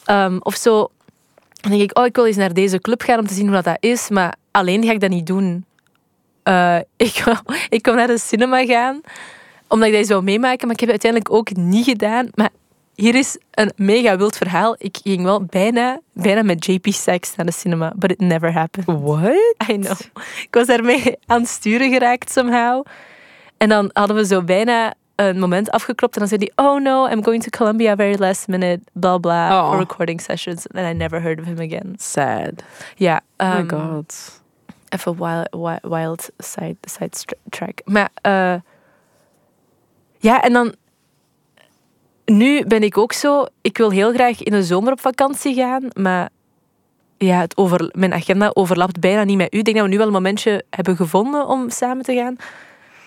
Ehm, 0.05 0.37
of 0.41 0.55
zo, 0.55 0.91
dan 1.61 1.71
denk 1.71 1.83
ik, 1.83 1.99
oh, 1.99 2.05
ik 2.07 2.17
wil 2.17 2.27
eens 2.27 2.37
naar 2.37 2.55
deze 2.55 2.79
club 2.81 3.03
gaan 3.03 3.19
om 3.19 3.27
te 3.27 3.35
zien 3.35 3.45
hoe 3.47 3.55
dat, 3.55 3.65
dat 3.65 3.77
is, 3.81 4.09
maar 4.09 4.35
alleen 4.51 4.85
ga 4.85 4.93
ik 4.93 5.01
dat 5.01 5.11
niet 5.11 5.27
doen. 5.27 5.65
Eh, 6.43 6.79
ik, 6.97 7.25
ik 7.69 7.85
wou 7.87 7.97
naar 7.97 8.07
de 8.07 8.19
cinema 8.19 8.65
gaan, 8.65 9.01
omdat 9.69 9.89
ik 9.89 9.95
dat 9.95 10.07
zou 10.07 10.23
meemaken, 10.23 10.67
maar 10.67 10.77
ik 10.77 10.81
heb 10.81 10.91
het 10.93 11.05
uiteindelijk 11.05 11.33
ook 11.33 11.57
niet 11.57 11.85
gedaan. 11.85 12.29
Maar 12.35 12.51
hier 12.95 13.15
is 13.15 13.39
een 13.51 13.73
mega 13.77 14.17
wild 14.17 14.37
verhaal. 14.37 14.75
Ik 14.79 14.99
ging 15.03 15.23
wel 15.23 15.45
bijna, 15.45 16.01
bijna 16.13 16.43
met 16.43 16.67
JP 16.67 16.87
Sachs 16.87 17.37
naar 17.37 17.47
de 17.47 17.53
cinema, 17.53 17.93
but 17.97 18.11
it 18.11 18.21
never 18.21 18.53
happened. 18.53 19.01
What? 19.03 19.55
I 19.71 19.79
know. 19.79 19.99
Ik 20.43 20.49
was 20.51 20.67
daarmee 20.67 21.17
aan 21.27 21.41
het 21.41 21.49
sturen 21.51 21.91
geraakt 21.93 22.31
somehow. 22.33 22.85
En 23.57 23.69
dan 23.69 23.91
hadden 23.93 24.17
we 24.17 24.27
zo 24.27 24.43
bijna 24.43 24.95
een 25.17 25.39
moment 25.39 25.71
afgeklopt. 25.71 26.15
En 26.15 26.21
dan 26.21 26.29
zei 26.29 26.51
hij, 26.55 26.67
oh 26.67 26.81
no, 26.81 27.09
I'm 27.09 27.25
going 27.25 27.43
to 27.43 27.59
Colombia 27.59 27.97
very 27.97 28.17
last 28.19 28.49
minute, 28.49 28.81
blah 28.93 29.21
blah, 29.21 29.51
Oh. 29.51 29.71
for 29.71 29.79
recording 29.79 30.21
sessions. 30.21 30.67
And 30.69 30.87
I 30.89 30.93
never 30.93 31.23
heard 31.23 31.41
of 31.41 31.47
him 31.47 31.59
again. 31.59 31.95
Sad. 31.97 32.63
Ja, 32.95 33.21
Oh 33.37 33.55
my 33.55 33.61
um, 33.61 33.69
god. 33.69 34.41
even 34.89 35.17
wild, 35.17 35.49
wild, 35.51 35.81
wild 35.83 36.31
side, 36.39 36.77
side 36.81 37.11
track. 37.49 37.81
Maar 37.85 38.09
eh, 38.23 38.55
ja, 40.19 40.43
en 40.43 40.53
dan... 40.53 40.75
Nu 42.25 42.65
ben 42.67 42.83
ik 42.83 42.99
ook 42.99 43.13
zo... 43.13 43.45
Ik 43.61 43.79
wil 43.79 43.91
heel 43.91 44.13
graag 44.13 44.43
in 44.43 44.53
de 44.53 44.63
zomer 44.63 44.93
op 44.93 45.01
vakantie 45.01 45.55
gaan, 45.55 45.89
maar 45.93 46.29
ja, 47.19 47.41
het 47.41 47.57
over, 47.57 47.91
mijn 47.93 48.13
agenda 48.15 48.51
overlapt 48.55 49.01
bijna 49.01 49.25
niet 49.25 49.37
met 49.37 49.55
u. 49.55 49.59
Ik 49.59 49.65
denk 49.65 49.77
dat 49.77 49.85
we 49.85 49.91
nu 49.91 49.99
wel 49.99 50.07
een 50.07 50.13
momentje 50.13 50.65
hebben 50.71 50.97
gevonden 50.97 51.47
om 51.47 51.71
samen 51.71 52.05
te 52.05 52.15
gaan. 52.15 52.37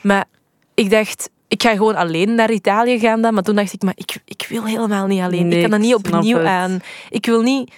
Maar 0.02 0.26
ik 0.74 0.90
dacht, 0.90 1.30
ik 1.48 1.63
ga 1.63 1.72
gewoon 1.72 1.96
alleen 1.96 2.36
naar 2.36 2.51
Italië 2.51 3.00
gaan 3.00 3.22
dan. 3.22 3.34
Maar 3.34 3.44
toen 3.44 3.56
dacht 3.56 3.74
ik, 3.74 3.82
maar 3.82 3.94
ik, 3.96 4.18
ik 4.25 4.46
wil 4.50 4.63
helemaal 4.66 5.08
niet 5.08 5.22
alleen. 5.22 5.48
Nee, 5.48 5.56
ik 5.56 5.62
kan 5.62 5.72
dat 5.72 5.80
niet 5.80 5.96
opnieuw 5.96 6.46
aan. 6.46 6.80
Ik 7.10 7.25
wil 7.25 7.42
niet 7.42 7.72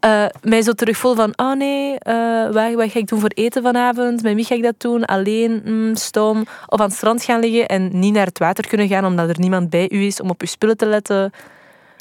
eh, 0.00 0.24
mij 0.42 0.62
zo 0.62 0.72
terugvoelen 0.72 1.34
van, 1.34 1.46
oh 1.46 1.56
nee, 1.56 1.98
eh, 1.98 2.14
waar, 2.52 2.72
wat 2.76 2.90
ga 2.90 2.98
ik 2.98 3.08
doen 3.08 3.20
voor 3.20 3.32
eten 3.34 3.62
vanavond? 3.62 4.22
Met 4.22 4.34
wie 4.34 4.44
ga 4.44 4.54
ik 4.54 4.62
dat 4.62 4.80
doen? 4.80 5.04
Alleen, 5.04 5.62
mm, 5.64 5.94
stom. 5.94 6.40
Of 6.66 6.80
aan 6.80 6.86
het 6.86 6.96
strand 6.96 7.22
gaan 7.22 7.40
liggen 7.40 7.66
en 7.66 7.98
niet 7.98 8.12
naar 8.12 8.26
het 8.26 8.38
water 8.38 8.68
kunnen 8.68 8.88
gaan 8.88 9.04
omdat 9.04 9.28
er 9.28 9.38
niemand 9.38 9.70
bij 9.70 9.90
u 9.90 10.04
is 10.06 10.20
om 10.20 10.30
op 10.30 10.40
je 10.40 10.46
spullen 10.46 10.76
te 10.76 10.86
letten. 10.86 11.32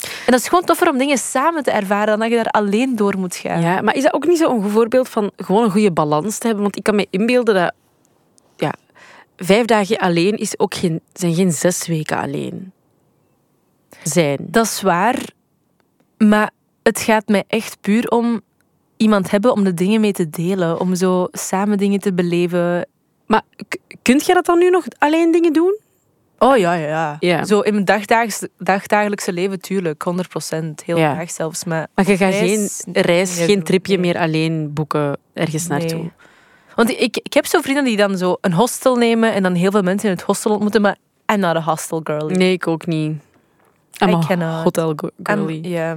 En 0.02 0.32
dat 0.32 0.40
is 0.40 0.48
gewoon 0.48 0.64
toffer 0.64 0.90
om 0.90 0.98
dingen 0.98 1.18
samen 1.18 1.64
te 1.64 1.72
ervaren 1.72 2.08
dan 2.08 2.20
dat 2.20 2.30
je 2.30 2.36
daar 2.36 2.62
alleen 2.62 2.96
door 2.96 3.18
moet 3.18 3.36
gaan. 3.36 3.62
Ja, 3.62 3.82
maar 3.82 3.96
is 3.96 4.04
dat 4.04 4.14
ook 4.14 4.28
niet 4.28 4.38
zo'n 4.38 4.70
voorbeeld 4.70 5.10
van 5.10 5.32
gewoon 5.38 5.64
een 5.64 5.72
goede 5.72 5.92
balans 5.92 6.38
te 6.38 6.46
hebben? 6.46 6.64
Want 6.64 6.78
ik 6.78 6.84
kan 6.84 6.96
me 6.96 7.08
inbeelden 7.10 7.56
dat 7.56 7.74
vijf 9.38 9.66
dagen 9.66 9.98
alleen 9.98 10.38
is 10.38 10.60
ook 10.60 10.76
geen, 10.76 11.02
zijn 11.14 11.34
geen 11.34 11.52
zes 11.52 11.88
weken 11.88 12.18
alleen 12.18 12.72
zijn. 14.04 14.38
Dat 14.42 14.66
is 14.66 14.82
waar. 14.82 15.24
Maar 16.18 16.52
het 16.84 17.00
gaat 17.00 17.28
mij 17.28 17.44
echt 17.48 17.78
puur 17.82 18.08
om 18.08 18.42
iemand 18.98 19.32
hebben 19.32 19.52
om 19.52 19.64
de 19.64 19.74
dingen 19.74 20.02
mee 20.02 20.12
te 20.12 20.30
delen. 20.30 20.80
Om 20.80 20.96
zo 20.96 21.28
samen 21.32 21.78
dingen 21.78 22.00
te 22.00 22.14
beleven. 22.14 22.88
Maar 23.26 23.42
kunt 24.02 24.26
jij 24.26 24.36
dat 24.36 24.46
dan 24.46 24.58
nu 24.60 24.70
nog 24.70 24.86
alleen 24.98 25.32
dingen 25.32 25.54
doen? 25.54 25.80
Oh 26.40 26.58
ja, 26.58 26.74
ja, 26.74 26.88
ja. 26.88 27.18
Ja. 27.20 27.46
Zo 27.46 27.60
in 27.60 27.74
mijn 27.74 27.86
dagdaags, 27.86 28.48
dagdagelijkse 28.58 29.34
leven, 29.34 29.62
tuurlijk. 29.62 30.02
100 30.02 30.30
procent. 30.30 30.84
Heel 30.84 30.98
Ja. 30.98 31.14
graag 31.14 31.32
zelfs. 31.32 31.64
Maar 31.64 31.88
Maar 31.96 32.08
je 32.10 32.18
gaat 32.18 32.34
Reis- 32.34 32.82
geen 32.84 33.04
reis, 33.04 33.40
geen 33.40 33.64
tripje 33.64 33.98
nee. 33.98 34.06
meer 34.14 34.22
alleen 34.22 34.74
boeken 34.74 35.18
ergens 35.34 35.68
Nee. 35.68 36.12
Want 36.78 36.90
ik, 36.90 37.18
ik 37.18 37.34
heb 37.34 37.46
zo 37.46 37.62
vrienden 37.62 37.84
die 37.84 37.98
dan 37.98 38.18
zo 38.18 38.38
een 38.42 38.54
hostel 38.54 38.96
nemen 38.96 39.34
en 39.34 39.44
dan 39.44 39.54
heel 39.54 39.72
veel 39.72 39.82
mensen 39.82 40.10
in 40.10 40.16
het 40.16 40.26
hostel 40.26 40.52
ontmoeten. 40.52 40.82
Maar 40.82 40.98
I'm 41.34 41.40
not 41.40 41.56
a 41.56 41.62
hostel 41.62 42.02
girly. 42.04 42.36
Nee, 42.36 42.52
ik 42.52 42.68
ook 42.68 42.86
niet. 42.86 43.22
I'm 44.02 44.10
I 44.10 44.14
a 44.14 44.20
cannot. 44.28 44.64
hotel 44.64 44.96
girly. 45.24 45.68
ja. 45.68 45.96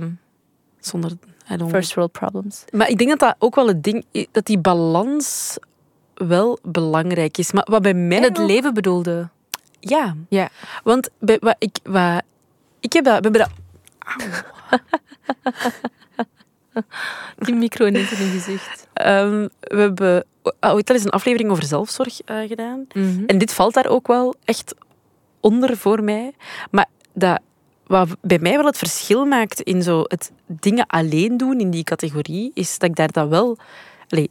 Zonder, 0.81 1.11
I 1.53 1.57
don't 1.57 1.71
First 1.71 1.95
world 1.95 2.13
problems. 2.13 2.65
Maar 2.73 2.89
ik 2.89 2.99
denk 2.99 3.11
dat 3.11 3.19
dat 3.19 3.35
ook 3.39 3.55
wel 3.55 3.67
het 3.67 3.83
ding 3.83 4.05
is, 4.11 4.27
dat 4.33 4.47
die 4.47 4.59
balans 4.59 5.57
wel 6.15 6.59
belangrijk 6.63 7.39
is. 7.39 7.53
Maar 7.53 7.67
wat 7.71 7.83
bij 7.83 7.95
mij. 7.95 8.21
Het 8.21 8.39
leven 8.39 8.75
bedoelde. 8.75 9.29
Ja, 9.81 10.15
Ja. 10.29 10.49
want 10.85 11.09
bij, 11.19 11.39
wat 11.41 11.57
ik, 11.59 11.77
wat, 11.83 12.23
ik 12.81 12.93
heb 12.93 13.05
dat. 13.05 13.27
We 13.27 13.31
hebben 13.31 13.41
dat 13.41 13.51
Die 17.39 17.55
micro 17.55 17.87
in 17.87 17.93
je 17.93 18.05
gezicht. 18.05 18.89
ehm, 18.93 19.49
we 19.61 19.81
hebben 19.81 20.25
ooit 20.61 20.89
al 20.89 20.95
eens 20.95 21.05
een 21.05 21.11
aflevering 21.11 21.51
over 21.51 21.65
zelfzorg 21.65 22.21
eh, 22.21 22.49
gedaan. 22.49 22.87
Mhm. 22.93 23.25
En 23.27 23.39
dit 23.39 23.53
valt 23.53 23.75
daar 23.75 23.89
ook 23.89 24.07
wel 24.07 24.35
echt 24.45 24.75
onder 25.41 25.77
voor 25.77 26.05
mij. 26.05 26.33
Maar 26.71 26.87
dat, 27.13 27.41
wat 27.87 28.09
bij 28.21 28.39
mij 28.39 28.57
wel 28.57 28.67
het 28.67 28.79
verschil 28.79 29.25
maakt 29.25 29.61
in 29.61 29.83
zo 29.83 30.05
het 30.07 30.33
dingen 30.47 30.87
alleen 30.87 31.37
doen 31.37 31.61
in 31.61 31.71
die 31.71 31.85
categorie, 31.85 32.51
is 32.55 32.79
dat 32.79 32.89
ik 32.89 32.97
daar 32.97 33.13
dan 33.13 33.29
wel... 33.29 33.59
allee, 34.09 34.31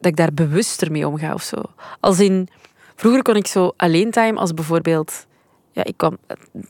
dat 0.00 0.10
ik 0.10 0.16
daar 0.16 0.32
bewuster 0.32 0.90
mee 0.90 1.06
omga 1.06 1.34
of 1.34 1.42
zo. 1.42 1.62
Als 2.00 2.20
in... 2.20 2.48
Vroeger 2.96 3.22
kon 3.22 3.36
ik 3.36 3.46
zo 3.46 3.72
alleen 3.76 4.10
time 4.10 4.38
als 4.38 4.54
bijvoorbeeld... 4.54 5.26
Ja, 5.72 5.84
ik 5.84 5.96
kwam... 5.96 6.18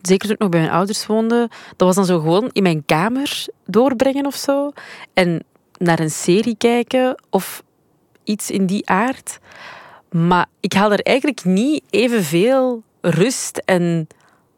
Zeker 0.03 0.27
toen 0.27 0.35
ik 0.35 0.39
nog 0.39 0.49
bij 0.49 0.61
mijn 0.61 0.73
ouders 0.73 1.07
woonde, 1.07 1.51
dat 1.77 1.87
was 1.87 1.95
dan 1.95 2.05
zo 2.05 2.21
gewoon 2.21 2.51
in 2.53 2.63
mijn 2.63 2.85
kamer 2.85 3.47
doorbrengen 3.67 4.27
of 4.27 4.35
zo. 4.35 4.73
En 5.15 5.45
naar 5.79 6.01
een 6.01 6.11
serie 6.11 6.57
kijken 6.57 7.23
of 7.31 7.63
iets 8.25 8.51
in 8.51 8.67
die 8.67 8.89
aard. 8.89 9.39
Maar 10.11 10.47
ik 10.61 10.73
haal 10.73 10.93
er 10.93 11.01
eigenlijk 11.03 11.45
niet 11.45 11.83
evenveel 11.91 12.83
rust 13.01 13.63
en 13.65 14.07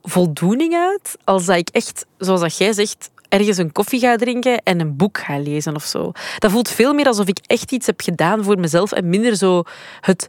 voldoening 0.02 0.74
uit 0.74 1.16
als 1.24 1.44
dat 1.44 1.56
ik 1.56 1.68
echt, 1.68 2.06
zoals 2.18 2.40
dat 2.40 2.56
jij 2.56 2.72
zegt, 2.72 3.10
ergens 3.28 3.56
een 3.56 3.72
koffie 3.72 4.00
ga 4.00 4.16
drinken 4.16 4.62
en 4.62 4.80
een 4.80 4.96
boek 4.96 5.18
ga 5.18 5.38
lezen 5.38 5.74
of 5.74 5.84
zo. 5.84 6.12
Dat 6.38 6.50
voelt 6.50 6.68
veel 6.68 6.92
meer 6.92 7.06
alsof 7.06 7.26
ik 7.26 7.38
echt 7.46 7.72
iets 7.72 7.86
heb 7.86 8.00
gedaan 8.00 8.44
voor 8.44 8.58
mezelf 8.58 8.92
en 8.92 9.08
minder 9.08 9.36
zo 9.36 9.62
het 10.00 10.28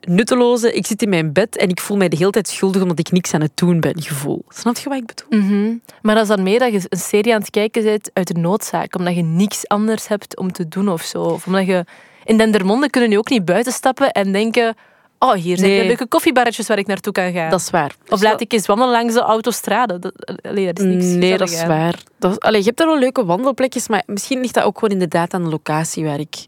nutteloze, 0.00 0.72
ik 0.72 0.86
zit 0.86 1.02
in 1.02 1.08
mijn 1.08 1.32
bed 1.32 1.56
en 1.56 1.68
ik 1.68 1.80
voel 1.80 1.96
mij 1.96 2.08
de 2.08 2.16
hele 2.16 2.30
tijd 2.30 2.48
schuldig 2.48 2.82
omdat 2.82 2.98
ik 2.98 3.10
niks 3.10 3.34
aan 3.34 3.40
het 3.40 3.50
doen 3.54 3.80
ben 3.80 4.02
gevoel. 4.02 4.44
Snap 4.48 4.76
je 4.78 4.88
wat 4.88 4.98
ik 4.98 5.06
bedoel? 5.06 5.40
Mhm. 5.40 5.76
Maar 6.02 6.14
dat 6.14 6.22
is 6.22 6.36
dan 6.36 6.42
meer 6.42 6.58
dat 6.58 6.72
je 6.72 6.80
een 6.88 6.98
serie 6.98 7.34
aan 7.34 7.40
het 7.40 7.50
kijken 7.50 7.82
bent 7.82 8.10
uit 8.12 8.26
de 8.26 8.40
noodzaak. 8.40 8.96
Omdat 8.96 9.14
je 9.14 9.22
niks 9.22 9.68
anders 9.68 10.08
hebt 10.08 10.36
om 10.36 10.52
te 10.52 10.68
doen 10.68 10.88
of 10.88 11.02
zo. 11.02 11.22
Of 11.22 11.46
omdat 11.46 11.66
je... 11.66 11.84
In 12.24 12.36
Dendermonde 12.36 12.90
kunnen 12.90 13.10
nu 13.10 13.18
ook 13.18 13.28
niet 13.30 13.44
buiten 13.44 13.72
stappen 13.72 14.10
en 14.12 14.32
denken... 14.32 14.76
Oh, 15.18 15.32
hier 15.32 15.56
zijn 15.56 15.70
Nee. 15.70 15.86
leuke 15.86 16.06
koffiebarretjes 16.06 16.66
waar 16.66 16.78
ik 16.78 16.86
naartoe 16.86 17.12
kan 17.12 17.32
gaan. 17.32 17.50
Dat 17.50 17.60
is 17.60 17.70
waar. 17.70 17.94
Of 18.08 18.22
laat 18.22 18.40
ik 18.40 18.52
eens 18.52 18.66
wandelen 18.66 18.92
langs 18.92 19.14
de 19.14 19.20
autostrade. 19.20 19.98
Dat, 19.98 20.12
allee, 20.42 20.66
dat 20.66 20.78
is 20.78 20.84
niks 20.84 21.04
Nee, 21.04 21.36
dat 21.38 21.50
is 21.50 21.64
waar. 21.66 22.02
Dat 22.18 22.30
is, 22.30 22.40
allee, 22.40 22.60
je 22.60 22.66
hebt 22.66 22.80
er 22.80 22.86
wel 22.86 22.98
leuke 22.98 23.24
wandelplekjes, 23.24 23.88
maar 23.88 24.02
misschien 24.06 24.40
ligt 24.40 24.54
dat 24.54 24.64
ook 24.64 24.78
gewoon 24.78 24.92
inderdaad 24.92 25.34
aan 25.34 25.42
de 25.42 25.50
locatie 25.50 26.04
waar 26.04 26.20
ik, 26.20 26.44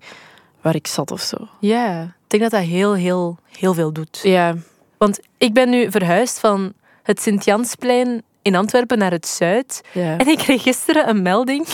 waar 0.60 0.74
ik 0.74 0.86
zat 0.86 1.10
of 1.10 1.20
zo. 1.20 1.36
Ja, 1.60 2.14
denk 2.30 2.42
dat 2.42 2.50
dat 2.60 2.68
heel, 2.68 2.94
heel, 2.94 3.38
heel 3.58 3.74
veel 3.74 3.92
doet. 3.92 4.20
Ja, 4.22 4.54
Want 4.98 5.20
ik 5.38 5.52
ben 5.52 5.70
nu 5.70 5.90
verhuisd 5.90 6.40
van 6.40 6.72
het 7.02 7.20
Sint-Jansplein 7.20 8.22
in 8.42 8.54
Antwerpen 8.54 8.98
naar 8.98 9.10
het 9.10 9.26
Zuid. 9.26 9.80
ja. 9.92 10.16
En 10.16 10.28
ik 10.28 10.38
kreeg 10.38 10.62
gisteren 10.62 11.08
een 11.08 11.22
melding 11.22 11.66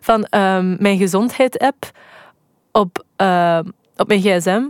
van 0.00 0.24
ehm, 0.24 0.76
mijn 0.78 0.98
gezondheid-app 0.98 1.90
op, 2.72 3.04
ehm, 3.16 3.64
op 3.96 4.08
mijn 4.08 4.20
gsm. 4.20 4.62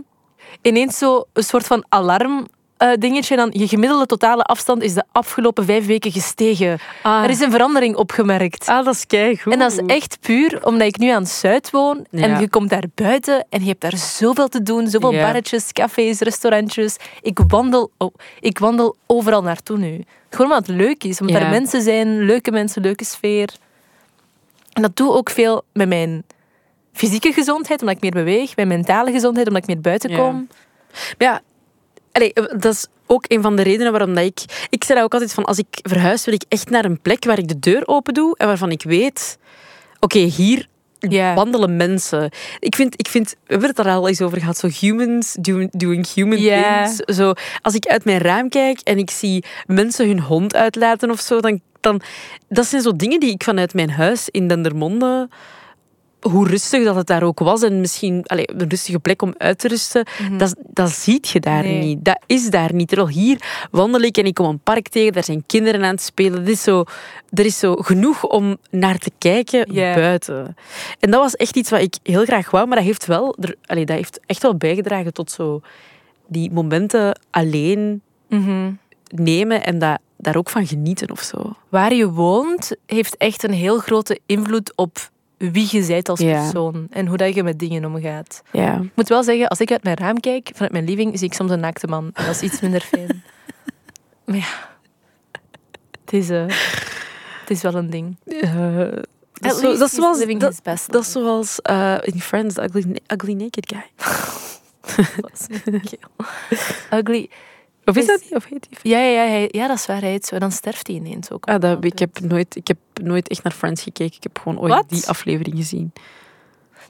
Ineens 0.61 0.97
zo 0.97 1.25
een 1.33 1.43
soort 1.43 1.65
van 1.65 1.85
alarm 1.89 2.47
eh, 2.91 2.97
dingetje. 2.99 3.35
Dan 3.35 3.49
je 3.53 3.67
gemiddelde 3.67 4.05
totale 4.05 4.43
afstand 4.43 4.81
is 4.83 4.93
de 4.93 5.03
afgelopen 5.11 5.65
vijf 5.65 5.85
weken 5.85 6.11
gestegen. 6.11 6.79
Ah, 7.01 7.23
Er 7.23 7.29
is 7.29 7.39
een 7.39 7.51
verandering 7.51 7.95
opgemerkt. 7.95 8.67
ah, 8.67 8.85
dat 8.85 8.93
is 8.93 9.07
keigoed. 9.07 9.53
En 9.53 9.59
dat 9.59 9.71
is 9.71 9.77
echt 9.85 10.17
puur 10.19 10.65
omdat 10.65 10.87
ik 10.87 10.97
nu 10.97 11.09
aan 11.09 11.21
het 11.21 11.31
Zuid 11.31 11.69
woon. 11.71 12.05
Ja. 12.09 12.21
En 12.21 12.39
je 12.39 12.49
komt 12.49 12.69
daar 12.69 12.83
buiten 12.95 13.45
en 13.49 13.61
je 13.61 13.67
hebt 13.67 13.81
daar 13.81 13.97
zoveel 13.97 14.47
te 14.47 14.61
doen. 14.63 14.87
Zoveel 14.87 15.13
Ja. 15.13 15.21
barretjes, 15.25 15.71
cafés, 15.71 16.19
restaurantjes. 16.19 16.95
Ik 17.21 17.39
wandel, 17.47 17.91
oh, 17.97 18.13
ik 18.39 18.59
wandel 18.59 18.95
overal 19.05 19.41
naartoe 19.41 19.77
nu. 19.77 20.03
Gewoon 20.29 20.51
omdat 20.51 20.67
het 20.67 20.75
leuk 20.75 21.03
is. 21.03 21.21
Omdat 21.21 21.35
Ja. 21.37 21.43
er 21.43 21.49
mensen 21.49 21.81
zijn, 21.81 22.19
leuke 22.25 22.51
mensen, 22.51 22.81
leuke 22.81 23.03
sfeer. 23.05 23.49
En 24.73 24.81
dat 24.81 24.95
doe 24.95 25.11
ook 25.11 25.29
veel 25.29 25.63
met 25.73 25.87
mijn 25.87 26.23
fysieke 26.93 27.33
gezondheid, 27.33 27.79
omdat 27.81 27.95
ik 27.95 28.01
meer 28.01 28.23
beweeg. 28.23 28.55
Mijn 28.55 28.67
mentale 28.67 29.11
gezondheid, 29.11 29.47
omdat 29.47 29.61
ik 29.61 29.67
meer 29.67 29.81
buiten 29.81 30.15
kom. 30.15 30.47
Ja, 31.17 31.41
allee, 32.13 32.33
dat 32.33 32.73
is 32.73 32.87
ook 33.05 33.25
een 33.27 33.41
van 33.41 33.55
de 33.55 33.61
redenen 33.61 33.91
waarom 33.91 34.13
dat 34.15 34.23
ik... 34.23 34.67
Ik 34.69 34.83
zei 34.83 34.97
dat 34.97 35.07
ook 35.07 35.13
altijd 35.13 35.33
van, 35.33 35.43
als 35.43 35.57
ik 35.57 35.67
verhuis 35.71 36.25
wil 36.25 36.33
ik 36.33 36.43
echt 36.47 36.69
naar 36.69 36.85
een 36.85 37.01
plek 37.01 37.25
waar 37.25 37.37
ik 37.37 37.47
de 37.47 37.59
deur 37.59 37.83
open 37.85 38.13
doe 38.13 38.37
en 38.37 38.47
waarvan 38.47 38.71
ik 38.71 38.83
weet... 38.83 39.37
Oké, 39.99 40.19
hier 40.19 40.67
wandelen 41.35 41.75
mensen. 41.75 42.29
Ik 42.59 42.75
vind, 42.75 42.99
ik 42.99 43.07
vind, 43.07 43.29
we 43.29 43.37
hebben 43.51 43.69
het 43.69 43.79
er 43.79 43.87
al 43.87 44.07
eens 44.07 44.21
over 44.21 44.39
gehad, 44.39 44.57
zo 44.57 44.67
humans 44.79 45.35
doing, 45.39 45.71
doing 45.71 46.13
human 46.13 46.37
things. 46.37 47.15
Zo, 47.15 47.33
als 47.61 47.75
ik 47.75 47.85
uit 47.85 48.05
mijn 48.05 48.19
raam 48.19 48.49
kijk 48.49 48.79
en 48.79 48.97
ik 48.97 49.11
zie 49.11 49.45
mensen 49.65 50.07
hun 50.07 50.19
hond 50.19 50.55
uitlaten 50.55 51.11
of 51.11 51.19
zo, 51.19 51.39
dan, 51.39 51.61
dan... 51.81 52.01
Dat 52.49 52.65
zijn 52.65 52.81
zo 52.81 52.95
dingen 52.95 53.19
die 53.19 53.31
ik 53.31 53.43
vanuit 53.43 53.73
mijn 53.73 53.91
huis 53.91 54.29
in 54.29 54.47
Dendermonde... 54.47 55.29
Hoe 56.23 56.47
rustig 56.47 56.83
dat 56.83 56.95
het 56.95 57.07
daar 57.07 57.23
ook 57.23 57.39
was 57.39 57.61
en 57.61 57.79
misschien 57.79 58.23
allee, 58.25 58.49
een 58.55 58.69
rustige 58.69 58.99
plek 58.99 59.21
om 59.21 59.33
uit 59.37 59.59
te 59.59 59.67
rusten, 59.67 60.05
dat, 60.37 60.55
dat 60.67 60.89
ziet 60.91 61.27
je 61.29 61.39
daar 61.39 61.63
Nee. 61.63 61.79
niet. 61.79 62.05
Dat 62.05 62.23
is 62.25 62.49
daar 62.49 62.73
niet. 62.73 62.87
Terwijl 62.87 63.09
hier 63.09 63.67
wandel 63.71 64.01
ik 64.01 64.17
en 64.17 64.25
ik 64.25 64.33
kom 64.33 64.45
een 64.45 64.59
park 64.59 64.87
tegen, 64.87 65.13
daar 65.13 65.23
zijn 65.23 65.43
kinderen 65.45 65.83
aan 65.83 65.89
het 65.93 66.01
spelen. 66.01 66.39
Het 66.39 66.49
is 66.49 66.63
zo, 66.63 66.83
er 67.29 67.45
is 67.45 67.59
zo 67.59 67.75
genoeg 67.75 68.23
om 68.23 68.57
naar 68.69 68.97
te 68.97 69.11
kijken 69.17 69.73
buiten. 69.73 70.55
En 70.99 71.11
dat 71.11 71.19
was 71.21 71.35
echt 71.35 71.55
iets 71.55 71.69
wat 71.69 71.81
ik 71.81 71.95
heel 72.03 72.23
graag 72.25 72.51
wou, 72.51 72.67
maar 72.67 72.77
dat 72.77 72.85
heeft, 72.85 73.05
wel, 73.05 73.35
er, 73.39 73.55
allee, 73.65 73.85
dat 73.85 73.95
heeft 73.95 74.19
echt 74.25 74.41
wel 74.41 74.55
bijgedragen 74.55 75.13
tot 75.13 75.31
zo 75.31 75.61
die 76.27 76.51
momenten 76.51 77.19
alleen 77.31 78.01
Mhm. 78.27 78.71
nemen 79.07 79.63
en 79.63 79.79
dat, 79.79 79.99
daar 80.17 80.35
ook 80.35 80.49
van 80.49 80.67
genieten 80.67 81.11
of 81.11 81.21
zo. 81.21 81.53
Waar 81.69 81.93
je 81.93 82.09
woont, 82.09 82.75
heeft 82.85 83.17
echt 83.17 83.43
een 83.43 83.53
heel 83.53 83.77
grote 83.79 84.19
invloed 84.25 84.73
op 84.75 85.11
wie 85.51 85.67
je 85.71 85.85
bent 85.85 86.09
als 86.09 86.19
Ja. 86.19 86.41
persoon. 86.41 86.87
En 86.89 87.07
hoe 87.07 87.17
dat 87.17 87.35
je 87.35 87.43
met 87.43 87.59
dingen 87.59 87.85
omgaat. 87.85 88.41
Ja. 88.51 88.79
Ik 88.81 88.91
moet 88.95 89.07
wel 89.09 89.23
zeggen, 89.23 89.47
als 89.47 89.59
ik 89.59 89.71
uit 89.71 89.83
mijn 89.83 89.95
raam 89.97 90.19
kijk, 90.19 90.49
vanuit 90.53 90.71
mijn 90.71 90.85
living, 90.85 91.17
zie 91.19 91.27
ik 91.27 91.33
soms 91.33 91.51
een 91.51 91.59
naakte 91.59 91.87
man. 91.87 92.09
En 92.13 92.25
dat 92.25 92.35
is 92.35 92.41
iets 92.41 92.59
minder 92.61 92.81
fijn. 92.81 93.23
maar 94.25 94.35
ja, 94.35 94.69
het 96.03 96.13
is, 96.13 96.29
eh, 96.29 96.45
het 97.39 97.49
is 97.49 97.61
wel 97.61 97.75
een 97.75 97.89
ding. 97.89 98.17
Eh, 98.25 98.77
dat, 99.33 99.53
is 99.53 99.59
zo- 99.59 99.77
dat 99.77 99.87
is 99.91 99.95
zoals, 99.95 100.25
dat, 100.37 100.59
best 100.63 100.91
dat 100.91 101.01
is 101.01 101.11
zoals 101.11 101.61
eh, 101.61 101.97
in 102.01 102.21
Friends, 102.21 102.55
the 102.55 102.61
ugly, 102.63 102.99
ugly 103.07 103.33
naked 103.33 103.73
guy. 103.73 103.85
Ugly. 106.99 107.29
Of 107.85 107.95
is 107.95 108.01
Is- 108.01 108.07
dat 108.07 108.21
niet? 108.21 108.35
Of 108.35 108.45
heet 108.45 108.67
die? 108.69 108.91
Ja, 108.91 108.99
ja, 108.99 109.23
ja, 109.23 109.47
ja, 109.51 109.67
dat 109.67 109.77
is 109.77 109.85
waar. 109.85 109.99
Hij 110.01 110.09
heet 110.09 110.25
zo. 110.25 110.37
Dan 110.39 110.51
sterft 110.51 110.87
hij 110.87 110.95
ineens 110.95 111.31
ook. 111.31 111.45
Ah, 111.45 111.59
dat, 111.61 111.85
ik, 111.85 111.99
heb 111.99 112.19
nooit, 112.19 112.55
ik 112.55 112.67
heb 112.67 112.77
nooit 113.03 113.27
echt 113.29 113.43
naar 113.43 113.53
Friends 113.53 113.81
gekeken. 113.81 114.15
Ik 114.15 114.23
heb 114.23 114.39
gewoon 114.39 114.59
ooit 114.59 114.89
die 114.89 115.07
aflevering 115.07 115.55
gezien. 115.57 115.93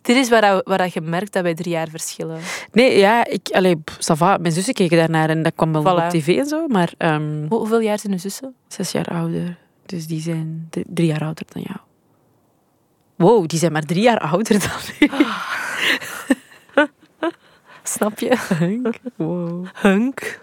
Dit 0.01 0.15
is 0.15 0.29
waar, 0.29 0.61
waar 0.63 0.89
je 0.93 1.01
merkt 1.01 1.33
dat 1.33 1.43
wij 1.43 1.53
drie 1.53 1.71
jaar 1.71 1.87
verschillen. 1.89 2.39
Nee, 2.71 2.97
ja, 2.99 3.25
ik, 3.25 3.49
allee. 3.51 3.75
Mijn 4.39 4.51
zussen 4.51 4.73
keken 4.73 4.97
daarnaar 4.97 5.29
en 5.29 5.43
dat 5.43 5.53
kwam 5.55 5.71
wel 5.73 5.81
Voilà. 5.83 6.03
op 6.03 6.09
tv 6.09 6.37
en 6.37 6.45
zo. 6.45 6.67
Maar 6.67 6.93
ehm, 6.97 7.45
Hoe- 7.49 7.57
hoeveel 7.59 7.79
jaar 7.81 7.99
zijn 7.99 8.13
uw 8.13 8.19
zussen? 8.19 8.53
zes 8.67 8.91
jaar 8.91 9.05
ouder. 9.07 9.57
Dus 9.85 10.07
die 10.07 10.21
zijn 10.21 10.67
drie, 10.69 10.85
drie 10.87 11.07
jaar 11.07 11.21
ouder 11.21 11.43
dan 11.53 11.61
jou. 11.65 11.77
Wow, 13.15 13.47
die 13.47 13.59
zijn 13.59 13.71
maar 13.71 13.85
drie 13.85 14.01
jaar 14.03 14.19
ouder 14.19 14.59
dan. 14.59 15.09
Snap 18.03 18.19
je? 18.19 18.37
Hunk. 18.59 18.95
Wow. 19.15 19.65
Hunk. 19.73 20.39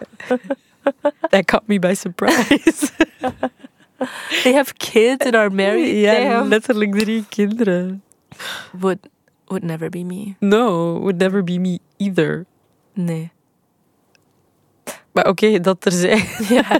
That 1.29 1.45
caught 1.45 1.67
me 1.67 1.79
by 1.79 1.93
surprise. 1.93 2.89
They 4.43 4.53
have 4.53 4.73
kids 4.77 5.25
and 5.25 5.35
are 5.35 5.49
married. 5.49 5.95
ja, 6.01 6.41
letterlijk 6.43 6.95
drie 6.99 7.25
kinderen. 7.29 8.03
Would, 8.79 8.97
would 9.45 9.63
never 9.63 9.89
be 9.89 10.03
me. 10.03 10.35
No, 10.39 10.99
would 10.99 11.17
never 11.17 11.43
be 11.43 11.59
me 11.59 11.79
either. 11.97 12.45
Nee. 12.93 13.31
Maar 15.11 15.27
oké, 15.27 15.59
dat 15.59 15.85
er 15.85 15.91
zijn. 15.91 16.23
Ja. 16.49 16.63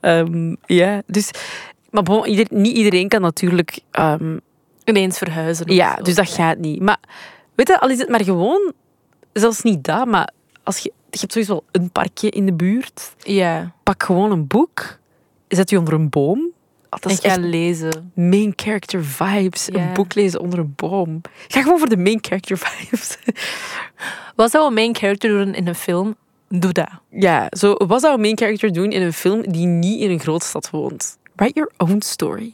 Ehm, 0.00 0.54
ja, 0.66 1.02
dus... 1.06 1.30
Maar 1.90 2.02
bon, 2.02 2.26
ieder- 2.26 2.46
niet 2.50 2.76
iedereen 2.76 3.08
kan 3.08 3.20
natuurlijk... 3.20 3.78
ehm, 3.90 4.38
Ineens 4.84 5.18
verhuizen. 5.18 5.74
ja, 5.74 5.96
zo. 5.96 6.02
dus 6.02 6.14
dat 6.14 6.30
gaat 6.30 6.58
niet. 6.58 6.80
Maar 6.80 6.98
weet 7.54 7.68
je, 7.68 7.80
al 7.80 7.88
is 7.90 7.98
het 7.98 8.08
maar 8.08 8.24
gewoon... 8.24 8.72
Zelfs 9.32 9.62
niet 9.62 9.84
dat, 9.84 10.06
maar 10.06 10.32
als 10.62 10.78
je... 10.78 10.92
Je 11.10 11.18
hebt 11.18 11.32
sowieso 11.32 11.52
wel 11.52 11.82
een 11.82 11.90
parkje 11.90 12.30
in 12.30 12.46
de 12.46 12.52
buurt. 12.52 13.14
Ja. 13.18 13.72
Pak 13.82 14.02
gewoon 14.02 14.30
een 14.30 14.46
boek. 14.46 14.98
Zet 15.48 15.70
je 15.70 15.78
onder 15.78 15.94
een 15.94 16.08
boom. 16.08 16.50
Dat 16.88 17.04
En 17.04 17.30
ga 17.30 17.36
lezen. 17.40 18.12
main 18.14 18.52
character 18.56 19.04
vibes. 19.04 19.66
Ja. 19.72 19.74
Een 19.88 19.92
boek 19.94 20.14
lezen 20.14 20.40
onder 20.40 20.58
een 20.58 20.72
boom. 20.76 21.20
Ga 21.48 21.62
gewoon 21.62 21.78
voor 21.78 21.88
de 21.88 21.96
main 21.96 22.18
character 22.20 22.58
vibes. 22.64 23.18
Wat 24.36 24.50
zou 24.50 24.66
een 24.66 24.74
main 24.74 24.94
character 24.96 25.30
doen 25.30 25.54
in 25.54 25.66
een 25.66 25.74
film? 25.74 26.16
Doe 26.48 26.72
dat. 26.72 26.88
ja, 27.10 27.46
zo, 27.50 27.74
wat 27.86 28.00
zou 28.00 28.14
een 28.14 28.20
main 28.20 28.38
character 28.38 28.72
doen 28.72 28.90
in 28.92 29.02
een 29.02 29.12
film 29.12 29.42
die 29.52 29.66
niet 29.66 30.00
in 30.00 30.10
een 30.10 30.20
grootstad 30.20 30.70
woont? 30.70 31.18
Write 31.36 31.54
your 31.54 31.72
own 31.76 32.00
story. 32.00 32.52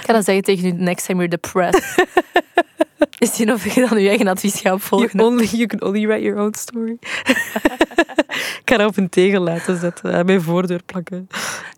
Ik 0.00 0.06
ga 0.06 0.12
dat 0.12 0.24
zeggen 0.24 0.44
tegen 0.44 0.66
u 0.66 0.70
next 0.72 1.06
time 1.06 1.18
you're 1.26 1.36
depressed. 1.40 2.06
Is 3.18 3.34
zien 3.34 3.52
of 3.52 3.74
je 3.74 3.86
dan 3.88 4.00
je 4.02 4.08
eigen 4.08 4.28
advies 4.28 4.52
gaat 4.52 4.62
You, 4.62 4.80
volgen. 4.80 5.20
only, 5.20 5.44
you 5.44 5.66
can 5.66 5.82
only 5.82 6.06
write 6.06 6.22
your 6.22 6.40
own 6.40 6.54
story. 6.58 6.96
ik 8.60 8.62
ga 8.64 8.76
dat 8.76 8.88
op 8.88 8.96
een 8.96 9.08
tegel 9.08 9.40
laten 9.42 9.78
zetten. 9.78 10.14
Aan 10.14 10.26
mijn 10.26 10.42
voordeur 10.42 10.82
plakken. 10.86 11.28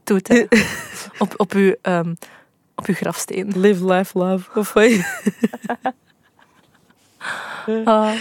Doe 0.04 0.20
het, 0.22 0.46
op, 1.18 1.34
op, 1.36 1.52
uw, 1.52 1.74
ehm, 1.82 2.14
op 2.74 2.86
uw 2.86 2.94
grafsteen. 2.94 3.52
Live, 3.56 3.84
laugh, 3.84 4.14
love. 4.14 4.58
Of 4.58 4.72
wat? 4.72 4.90
Ah. 7.84 8.12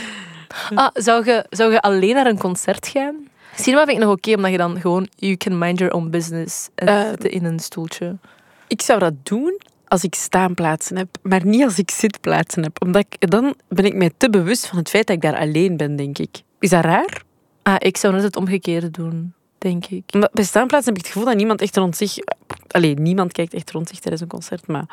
Ah, 0.75 0.89
zou, 0.93 1.25
je, 1.25 1.45
zou 1.49 1.71
je 1.71 1.81
alleen 1.81 2.15
naar 2.15 2.25
een 2.25 2.37
concert 2.37 2.87
gaan? 2.87 3.15
Cinema 3.55 3.85
vind 3.85 3.97
ik 3.97 4.03
nog 4.03 4.13
oké, 4.13 4.33
omdat 4.35 4.51
je 4.51 4.57
dan 4.57 4.79
gewoon... 4.79 5.07
You 5.15 5.35
can 5.37 5.57
mind 5.57 5.79
your 5.79 5.93
own 5.93 6.09
business. 6.09 6.69
En 6.75 6.87
Eh, 6.87 7.07
zitten 7.09 7.31
in 7.31 7.45
een 7.45 7.59
stoeltje. 7.59 8.17
Ik 8.67 8.81
zou 8.81 8.99
dat 8.99 9.13
doen 9.23 9.59
als 9.91 10.03
ik 10.03 10.15
staanplaatsen 10.15 10.97
heb, 10.97 11.07
maar 11.21 11.45
niet 11.45 11.63
als 11.63 11.77
ik 11.77 11.91
zitplaatsen 11.91 12.63
heb. 12.63 12.81
Omdat 12.81 13.05
ik, 13.09 13.29
dan 13.29 13.55
ben 13.67 13.85
ik 13.85 13.95
mij 13.95 14.11
te 14.17 14.29
bewust 14.29 14.67
van 14.67 14.77
het 14.77 14.89
feit 14.89 15.07
dat 15.07 15.15
ik 15.15 15.21
daar 15.21 15.37
alleen 15.37 15.77
ben, 15.77 15.95
denk 15.95 16.17
ik. 16.17 16.41
Is 16.59 16.69
dat 16.69 16.83
raar? 16.83 17.21
Ah, 17.61 17.75
ik 17.77 17.97
zou 17.97 18.13
net 18.13 18.23
het 18.23 18.35
omgekeerde 18.35 18.91
doen, 18.91 19.33
denk 19.57 19.85
ik. 19.85 20.03
Omdat 20.13 20.31
bij 20.31 20.43
staanplaatsen 20.43 20.93
heb 20.93 21.01
ik 21.01 21.07
het 21.07 21.13
gevoel 21.13 21.29
dat 21.29 21.37
niemand 21.37 21.61
echt 21.61 21.77
rond 21.77 21.97
zich... 21.97 22.15
Alleen 22.67 23.01
niemand 23.01 23.31
kijkt 23.31 23.53
echt 23.53 23.71
rond 23.71 23.87
zich 23.87 23.99
tijdens 23.99 24.21
een 24.21 24.27
concert, 24.27 24.67
maar... 24.67 24.85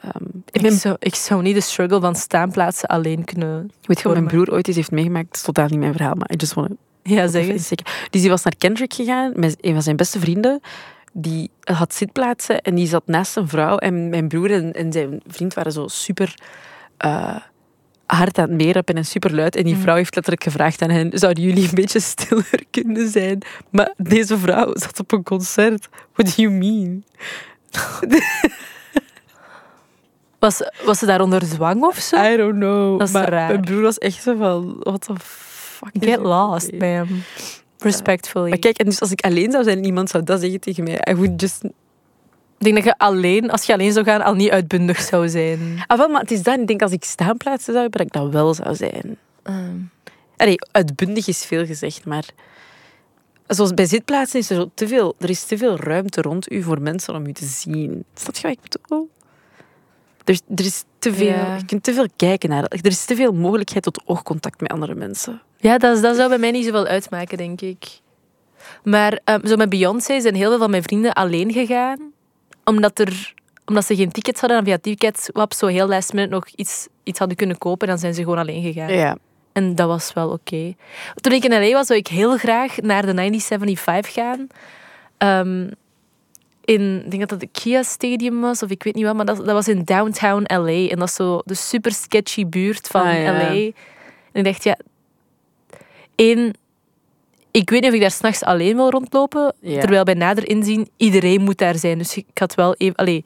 ehm, 0.00 0.24
ik 0.50 0.62
Ik, 0.62 0.72
zou, 0.72 0.96
ik 0.98 1.14
zou 1.14 1.42
niet 1.42 1.54
de 1.54 1.60
struggle 1.60 2.00
van 2.00 2.14
staanplaatsen 2.14 2.88
alleen 2.88 3.24
kunnen... 3.24 3.70
weet 3.82 3.98
je 4.00 4.08
wat 4.08 4.12
mijn 4.12 4.26
broer 4.26 4.52
ooit 4.52 4.66
eens 4.66 4.76
heeft 4.76 4.90
meegemaakt? 4.90 5.26
Dat 5.26 5.36
is 5.36 5.42
totaal 5.42 5.68
niet 5.68 5.78
mijn 5.78 5.92
verhaal, 5.92 6.14
maar 6.14 6.30
I 6.32 6.36
just 6.36 6.54
want 6.54 6.70
Ja, 7.02 7.26
zeg 7.26 7.48
eens. 7.48 7.68
Dus 8.10 8.20
die 8.20 8.30
was 8.30 8.42
naar 8.42 8.56
Kendrick 8.58 8.94
gegaan 8.94 9.32
met 9.34 9.56
een 9.60 9.72
van 9.72 9.82
zijn 9.82 9.96
beste 9.96 10.20
vrienden. 10.20 10.60
Die 11.18 11.50
had 11.60 11.94
zitplaatsen 11.94 12.60
en 12.62 12.74
die 12.74 12.86
zat 12.86 13.06
naast 13.06 13.32
zijn 13.32 13.48
vrouw. 13.48 13.76
En 13.76 14.08
mijn 14.08 14.28
broer 14.28 14.50
en, 14.52 14.72
en 14.72 14.92
zijn 14.92 15.20
vriend 15.26 15.54
waren 15.54 15.72
zo 15.72 15.88
super 15.88 16.34
eh, 16.96 17.36
hard 18.06 18.38
aan 18.38 18.48
het 18.48 18.56
meerappen 18.62 18.94
en 18.94 19.04
super 19.04 19.34
luid. 19.34 19.56
En 19.56 19.64
die 19.64 19.72
Mhm. 19.72 19.82
vrouw 19.82 19.94
heeft 19.96 20.14
letterlijk 20.14 20.44
gevraagd 20.44 20.82
aan 20.82 20.90
hen: 20.90 21.18
zouden 21.18 21.42
jullie 21.42 21.68
een 21.68 21.74
beetje 21.74 22.00
stiller 22.00 22.64
kunnen 22.70 23.08
zijn? 23.08 23.42
Maar 23.70 23.92
deze 23.96 24.38
vrouw 24.38 24.70
zat 24.74 25.00
op 25.00 25.12
een 25.12 25.22
concert. 25.22 25.88
What 26.12 26.26
do 26.36 26.42
you 26.42 26.50
mean? 26.54 27.04
Was, 30.38 30.62
was 30.84 30.98
ze 30.98 31.06
daar 31.06 31.20
onder 31.20 31.42
zwang 31.44 31.82
of 31.84 31.96
zo? 31.96 32.16
I 32.32 32.36
don't 32.36 32.54
know. 32.54 32.98
Dat 32.98 33.08
is 33.08 33.14
maar 33.14 33.28
raar. 33.28 33.48
mijn 33.48 33.60
broer 33.60 33.82
was 33.82 33.98
echt 33.98 34.22
zo 34.22 34.36
van: 34.36 34.76
what 34.80 35.00
the 35.00 35.14
fuck? 35.18 35.88
is 35.92 36.08
Get 36.08 36.18
lost, 36.18 36.72
mee? 36.72 37.02
Respectfully. 37.86 38.48
Maar 38.48 38.58
kijk, 38.58 38.78
en 38.78 38.84
dus 38.84 39.00
als 39.00 39.10
ik 39.10 39.20
alleen 39.20 39.50
zou 39.50 39.64
zijn 39.64 39.78
en 39.78 39.84
iemand 39.84 40.10
zou 40.10 40.24
dat 40.24 40.40
zeggen 40.40 40.60
tegen 40.60 40.84
mij, 40.84 41.00
I 41.10 41.14
would 41.14 41.40
just 41.40 41.64
Ik 41.64 41.72
denk 42.58 42.74
dat 42.74 42.84
je 42.84 42.98
alleen, 42.98 43.50
als 43.50 43.62
je 43.62 43.72
alleen 43.72 43.92
zou 43.92 44.04
gaan, 44.04 44.22
al 44.22 44.34
niet 44.34 44.50
uitbundig 44.50 45.00
zou 45.00 45.28
zijn. 45.28 45.82
Ah, 45.86 45.98
wel, 45.98 46.08
maar 46.08 46.20
het 46.20 46.30
is 46.30 46.42
dat. 46.42 46.58
Ik 46.58 46.66
denk 46.66 46.82
als 46.82 46.92
ik 46.92 47.04
staanplaatsen 47.04 47.72
zou 47.72 47.78
hebben, 47.78 47.98
dat 47.98 48.06
ik 48.06 48.22
dat 48.22 48.32
wel 48.32 48.54
zou 48.54 48.74
zijn. 48.74 49.16
Ehm, 49.42 49.78
Allee, 50.36 50.56
uitbundig 50.70 51.26
is 51.26 51.44
veel 51.44 51.66
gezegd, 51.66 52.04
maar... 52.04 52.24
Zoals 53.46 53.74
bij 53.74 53.86
zitplaatsen 53.86 54.38
is 54.38 54.50
er 54.50 54.56
zo 54.56 54.70
te 54.74 54.88
veel, 54.88 55.14
er 55.18 55.30
is 55.30 55.44
te 55.44 55.58
veel 55.58 55.76
ruimte 55.76 56.22
rond 56.22 56.52
u 56.52 56.62
voor 56.62 56.80
mensen 56.80 57.14
om 57.14 57.26
u 57.26 57.32
te 57.32 57.44
zien. 57.44 58.04
Snap 58.14 58.36
je 58.36 58.42
wat 58.42 58.52
ik 58.52 58.60
bedoel? 58.60 59.10
Er, 60.26 60.40
er 60.56 60.64
is 60.64 60.84
te 60.98 61.14
veel, 61.14 61.26
Ja. 61.26 61.56
Je 61.56 61.64
kunt 61.64 61.82
te 61.82 61.94
veel 61.94 62.06
kijken 62.16 62.48
naar... 62.48 62.62
Er 62.62 62.86
is 62.86 63.04
te 63.04 63.16
veel 63.16 63.32
mogelijkheid 63.32 63.84
tot 63.84 64.02
oogcontact 64.04 64.60
met 64.60 64.70
andere 64.70 64.94
mensen. 64.94 65.42
Ja, 65.56 65.78
dat, 65.78 66.02
dat 66.02 66.16
zou 66.16 66.28
bij 66.28 66.38
mij 66.38 66.50
niet 66.50 66.64
zoveel 66.64 66.86
uitmaken, 66.86 67.36
denk 67.36 67.60
ik. 67.60 68.00
Maar 68.82 69.20
ehm, 69.24 69.46
zo 69.46 69.56
met 69.56 69.68
Beyoncé 69.68 70.20
zijn 70.20 70.34
heel 70.34 70.48
veel 70.48 70.58
van 70.58 70.70
mijn 70.70 70.82
vrienden 70.82 71.12
alleen 71.12 71.52
gegaan. 71.52 72.12
Omdat, 72.64 72.98
er, 72.98 73.34
omdat 73.64 73.84
ze 73.84 73.96
geen 73.96 74.12
tickets 74.12 74.40
hadden. 74.40 74.58
En 74.58 74.64
via 74.64 74.78
Ticketswap 74.78 75.52
zo 75.52 75.66
heel 75.66 75.88
last 75.88 76.12
minute 76.12 76.34
nog 76.34 76.48
iets, 76.56 76.88
iets 77.02 77.18
hadden 77.18 77.36
kunnen 77.36 77.58
kopen. 77.58 77.86
En 77.86 77.92
dan 77.92 77.98
zijn 77.98 78.14
ze 78.14 78.22
gewoon 78.22 78.38
alleen 78.38 78.62
gegaan. 78.62 78.92
Ja. 78.92 79.16
En 79.52 79.74
dat 79.74 79.88
was 79.88 80.12
wel 80.12 80.30
oké. 80.30 80.74
Toen 81.14 81.32
ik 81.32 81.44
in 81.44 81.50
LA 81.50 81.72
was, 81.72 81.86
zou 81.86 81.98
ik 81.98 82.06
heel 82.06 82.36
graag 82.36 82.76
naar 82.76 83.06
de 83.06 83.12
9075 83.12 84.12
gaan. 84.12 84.46
Ehm, 85.18 85.70
in, 86.66 87.02
ik 87.04 87.10
denk 87.10 87.28
dat 87.28 87.28
dat 87.28 87.40
de 87.40 87.60
Kia 87.60 87.82
Stadium 87.82 88.40
was, 88.40 88.62
of 88.62 88.70
ik 88.70 88.82
weet 88.82 88.94
niet 88.94 89.04
wat, 89.04 89.14
maar 89.14 89.24
dat, 89.24 89.36
dat 89.36 89.46
was 89.46 89.68
in 89.68 89.84
downtown 89.84 90.54
LA. 90.54 90.88
En 90.88 90.98
dat 90.98 91.08
is 91.08 91.14
zo 91.14 91.40
de 91.44 91.54
super 91.54 91.92
sketchy 91.92 92.46
buurt 92.46 92.86
van 92.86 93.06
Ah, 93.06 93.22
ja. 93.22 93.32
LA. 93.32 93.48
En 93.48 93.72
ik 94.32 94.44
dacht, 94.44 94.64
ja... 94.64 94.76
één, 96.14 96.52
ik 97.50 97.70
weet 97.70 97.80
niet 97.80 97.90
of 97.90 97.94
ik 97.94 98.00
daar 98.00 98.10
s'nachts 98.10 98.42
alleen 98.42 98.76
wil 98.76 98.90
rondlopen. 98.90 99.54
Ja. 99.60 99.80
Terwijl 99.80 100.04
bij 100.04 100.14
nader 100.14 100.48
inzien, 100.48 100.88
iedereen 100.96 101.42
moet 101.42 101.58
daar 101.58 101.78
zijn. 101.78 101.98
Dus 101.98 102.16
ik 102.16 102.26
had 102.34 102.54
wel 102.54 102.74
even... 102.74 102.94
Allee, 102.94 103.24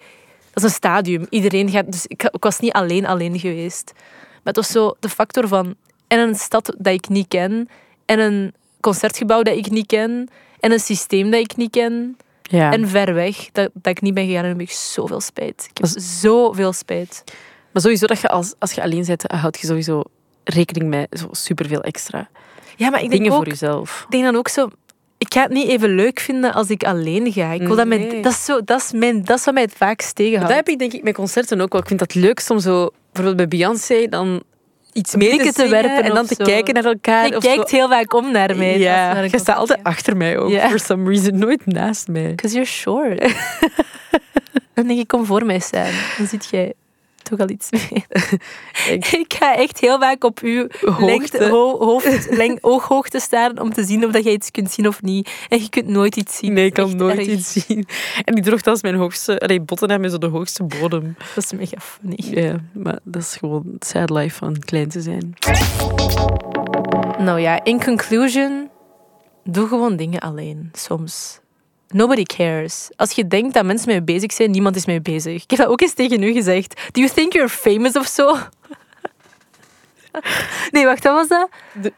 dat 0.53 0.57
is 0.57 0.62
een 0.62 0.76
stadium. 0.76 1.26
Iedereen 1.31 1.70
gaat... 1.70 1.92
Dus 1.92 2.07
ik, 2.07 2.22
ik 2.22 2.42
was 2.42 2.59
niet 2.59 2.72
alleen 2.72 3.07
alleen 3.07 3.38
geweest. 3.38 3.92
Maar 3.94 4.53
het 4.55 4.57
was 4.57 4.70
zo 4.70 4.96
de 5.00 5.09
factor 5.09 5.48
van... 5.48 5.74
En 6.07 6.18
een 6.18 6.35
stad 6.35 6.74
dat 6.79 6.92
ik 6.92 7.09
niet 7.09 7.29
ken. 7.29 7.68
En 8.05 8.18
een 8.18 8.55
concertgebouw 8.81 9.42
dat 9.42 9.57
ik 9.57 9.70
niet 9.70 9.87
ken. 9.87 10.29
En 10.61 10.72
een 10.72 10.81
systeem 10.81 11.31
dat 11.31 11.40
ik 11.40 11.57
niet 11.57 11.70
ken. 11.70 12.16
Ja. 12.51 12.73
En 12.73 12.89
ver 12.89 13.15
weg, 13.15 13.37
dat, 13.53 13.71
dat 13.75 13.97
ik 13.97 14.01
niet 14.01 14.15
ben 14.15 14.27
gegaan. 14.27 14.45
En 14.45 14.51
dan 14.51 14.59
heb 14.59 14.69
ik 14.69 14.75
zoveel 14.75 15.21
spijt. 15.21 15.69
Ik 15.71 15.79
heb 15.79 16.03
zoveel 16.03 16.73
spijt. 16.73 17.25
Maar 17.73 17.83
sowieso, 17.83 18.07
dat 18.07 18.21
je 18.21 18.29
als, 18.29 18.55
als 18.59 18.73
je 18.73 18.83
alleen 18.83 19.05
bent, 19.07 19.23
houd 19.27 19.59
je 19.61 19.67
sowieso 19.67 20.03
rekening 20.45 20.91
met 20.91 21.07
zo 21.19 21.29
superveel 21.31 21.81
extra 21.81 22.29
Ja, 22.77 22.91
maar 22.91 23.03
ik 23.03 23.11
denk 23.11 23.23
dingen 23.23 23.37
ook... 23.37 23.43
voor 23.43 23.49
jezelf. 23.49 24.03
Ik 24.05 24.11
denk 24.11 24.25
dan 24.25 24.37
ook 24.37 24.49
zo... 24.49 24.69
Ik 25.19 25.35
ga 25.35 25.43
het 25.43 25.53
niet 25.53 25.69
even 25.69 25.95
leuk 25.95 26.21
vinden 26.21 26.53
als 26.53 26.69
ik 26.69 26.85
alleen 26.85 27.33
ga. 27.33 27.53
Ik 27.53 27.63
wil 27.67 27.77
dat, 27.77 27.87
mijn, 27.87 28.01
Nee. 28.01 28.23
dat, 28.23 28.33
is 28.33 28.45
zo, 28.45 28.65
dat, 28.65 28.81
is 28.81 28.93
mijn, 28.93 29.25
dat 29.25 29.39
is 29.39 29.45
wat 29.45 29.55
mij 29.55 29.63
het 29.63 29.73
vaakst 29.73 30.07
Maar 30.07 30.15
tegenhoudt. 30.15 30.49
dat 30.49 30.57
heb 30.57 30.69
ik 30.69 30.79
denk 30.79 30.93
ik 30.93 31.03
met 31.03 31.15
concerten 31.15 31.61
ook 31.61 31.73
wel. 31.73 31.81
Ik 31.81 31.87
vind 31.87 31.99
dat 31.99 32.15
leuk 32.15 32.43
om 32.49 32.59
zo, 32.59 32.91
bijvoorbeeld 33.13 33.37
bij 33.37 33.59
Beyoncé, 33.59 34.07
dan 34.09 34.43
iets 34.92 35.14
mee 35.14 35.53
te, 35.53 35.68
werpen 35.68 36.03
en 36.03 36.14
dan 36.14 36.26
te 36.26 36.37
kijken 36.37 36.74
naar 36.74 36.85
elkaar. 36.85 37.26
Je 37.26 37.38
kijkt 37.38 37.70
heel 37.70 37.88
vaak 37.88 38.14
om 38.14 38.33
naar 38.33 38.57
mij. 38.57 38.79
Ja, 38.79 39.20
je 39.20 39.38
staat 39.38 39.57
altijd 39.57 39.81
achter 39.83 40.16
mij 40.16 40.38
ook, 40.38 40.53
for 40.53 40.79
some 40.79 41.11
reason. 41.11 41.38
Nooit 41.38 41.66
naast 41.66 42.09
mij. 42.09 42.29
Because 42.35 42.55
you're 42.55 42.70
short. 42.70 43.20
dan 44.74 44.87
denk 44.87 45.00
ik, 45.00 45.09
kom 45.09 45.24
voor 45.24 45.46
mij 45.46 45.59
staan. 45.59 45.92
Dan 46.18 46.26
zit 46.26 46.48
jij 46.50 46.72
toch 47.22 47.38
al 47.38 47.48
iets 47.50 47.70
mee. 47.70 48.04
Ik- 48.96 49.06
ik 49.06 49.35
ga 49.38 49.56
echt 49.56 49.80
heel 49.80 49.98
vaak 49.98 50.24
op 50.24 50.38
uw 50.42 50.66
Hoogte. 50.80 51.04
lengte, 51.04 51.48
ho- 51.48 51.78
hoofd, 51.85 52.30
leng, 52.30 52.59
ooghoogte 52.70 53.20
staan 53.20 53.61
om 53.61 53.72
te 53.72 53.85
zien 53.85 54.04
of 54.04 54.12
dat 54.12 54.24
jij 54.24 54.33
iets 54.33 54.50
kunt 54.50 54.70
zien 54.70 54.87
of 54.88 55.02
niet. 55.02 55.30
En 55.48 55.61
je 55.62 55.68
kunt 55.68 55.87
nooit 55.87 56.16
iets 56.16 56.37
zien. 56.37 56.52
Nee, 56.52 56.64
ik 56.66 56.72
kan 56.74 56.96
nooit 56.96 57.18
erg. 57.18 57.26
iets 57.26 57.52
zien. 57.52 57.87
En 58.24 58.35
die 58.35 58.44
droeg 58.44 58.62
als 58.62 58.83
mijn 58.83 58.94
hoogste... 58.94 59.38
Allee, 59.40 59.61
botten 59.61 59.90
hebben 59.90 60.11
zo 60.11 60.18
de 60.18 60.26
hoogste 60.26 60.62
bodem. 60.64 61.16
Dat 61.35 61.44
is 61.44 61.52
mega 61.52 61.76
funny. 61.80 62.18
Ja, 62.44 62.56
maar 62.72 62.98
dat 63.04 63.22
is 63.22 63.37
gewoon 63.37 63.70
het 63.72 63.87
sad 63.87 64.11
life 64.11 64.37
van 64.37 64.59
klein 64.59 64.88
te 64.88 65.00
zijn. 65.00 65.35
Nou 67.18 67.40
ja, 67.40 67.64
in 67.64 67.85
conclusion, 67.85 68.70
doe 69.44 69.68
gewoon 69.68 69.96
dingen 69.96 70.20
alleen. 70.20 70.68
Soms. 70.72 71.40
Nobody 71.92 72.22
cares. 72.22 72.88
Als 72.96 73.11
je 73.12 73.26
denkt 73.26 73.55
dat 73.55 73.64
mensen 73.64 73.88
mee 73.88 74.03
bezig 74.03 74.33
zijn, 74.33 74.50
niemand 74.50 74.76
is 74.76 74.87
mee 74.87 75.00
bezig. 75.00 75.42
Ik 75.42 75.50
heb 75.50 75.59
dat 75.59 75.68
ook 75.68 75.81
eens 75.81 75.92
tegen 75.94 76.22
u 76.22 76.33
gezegd. 76.33 76.81
Do 76.92 77.00
you 77.00 77.12
think 77.14 77.33
you're 77.33 77.48
famous 77.48 77.92
of 77.96 78.07
zo? 78.07 78.37
Nee, 80.70 80.85
wacht, 80.85 81.05
wat 81.05 81.14
was 81.14 81.29
dat? 81.29 81.48
De- 81.83 81.92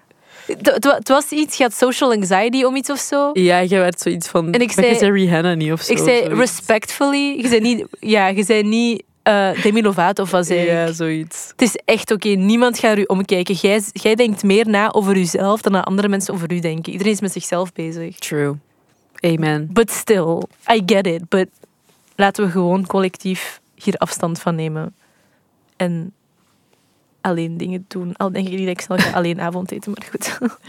Het- 0.47 0.67
Het 0.75 0.85
wa- 0.85 0.95
het 0.95 1.09
was 1.09 1.29
iets, 1.31 1.57
je 1.57 1.63
had 1.63 1.75
social 1.75 2.13
anxiety 2.13 2.63
om 2.65 2.77
iets 2.77 2.91
of 2.91 2.99
zo. 2.99 3.31
Ja, 3.33 3.63
jij 3.63 3.79
werd 3.79 4.01
zoiets 4.01 4.29
van... 4.29 4.53
En 4.53 4.61
ik 4.61 4.73
zei- 4.73 5.11
Rihanna 5.11 5.55
niet 5.55 5.73
of 5.73 5.81
zo. 5.83 5.93
Ik 5.93 5.99
zei 5.99 6.19
zoiets. 6.23 6.39
respectfully. 6.39 7.37
Je 7.41 7.49
zei 7.49 7.61
niet, 7.61 7.87
ja, 8.01 8.27
je 8.29 8.45
zei 8.45 8.63
niet 8.63 9.03
eh 9.23 9.63
Demi 9.63 9.83
Lovato 9.83 10.23
of 10.23 10.31
wat 10.31 10.47
zei 10.47 10.61
Ja, 10.67 10.85
ik. 10.85 10.95
zoiets. 10.95 11.49
Het 11.51 11.63
is 11.63 11.77
echt 11.85 12.11
oké, 12.11 12.29
niemand 12.29 12.79
gaat 12.79 12.99
u 12.99 13.03
omkijken. 13.03 13.55
Jij, 13.55 13.81
jij 13.93 14.15
denkt 14.15 14.43
meer 14.43 14.69
na 14.69 14.93
over 14.93 15.17
uzelf 15.17 15.61
dan 15.63 15.73
dat 15.73 15.85
andere 15.85 16.09
mensen 16.09 16.35
over 16.35 16.53
u 16.53 16.59
denken. 16.59 16.93
Iedereen 16.93 17.13
is 17.13 17.21
met 17.21 17.33
zichzelf 17.33 17.73
bezig. 17.73 18.19
True. 18.19 18.55
Amen. 19.25 19.69
But 19.73 19.91
still, 19.91 20.43
I 20.71 20.83
get 20.87 21.07
it. 21.07 21.29
But 21.29 21.49
laten 22.17 22.45
we 22.45 22.51
gewoon 22.51 22.87
collectief 22.87 23.61
hier 23.75 23.97
afstand 23.97 24.39
van 24.39 24.55
nemen. 24.55 24.95
En 25.77 26.13
alleen 27.21 27.57
dingen 27.57 27.85
doen. 27.89 28.17
Al 28.17 28.33
denk 28.33 28.47
ik 28.47 28.53
niet 28.53 28.67
dat 28.67 28.77
ik 28.77 28.81
snel 28.81 28.99
ga 28.99 29.13
alleen 29.19 29.41
avondeten, 29.41 29.93
maar 29.95 30.09
goed. 30.11 30.39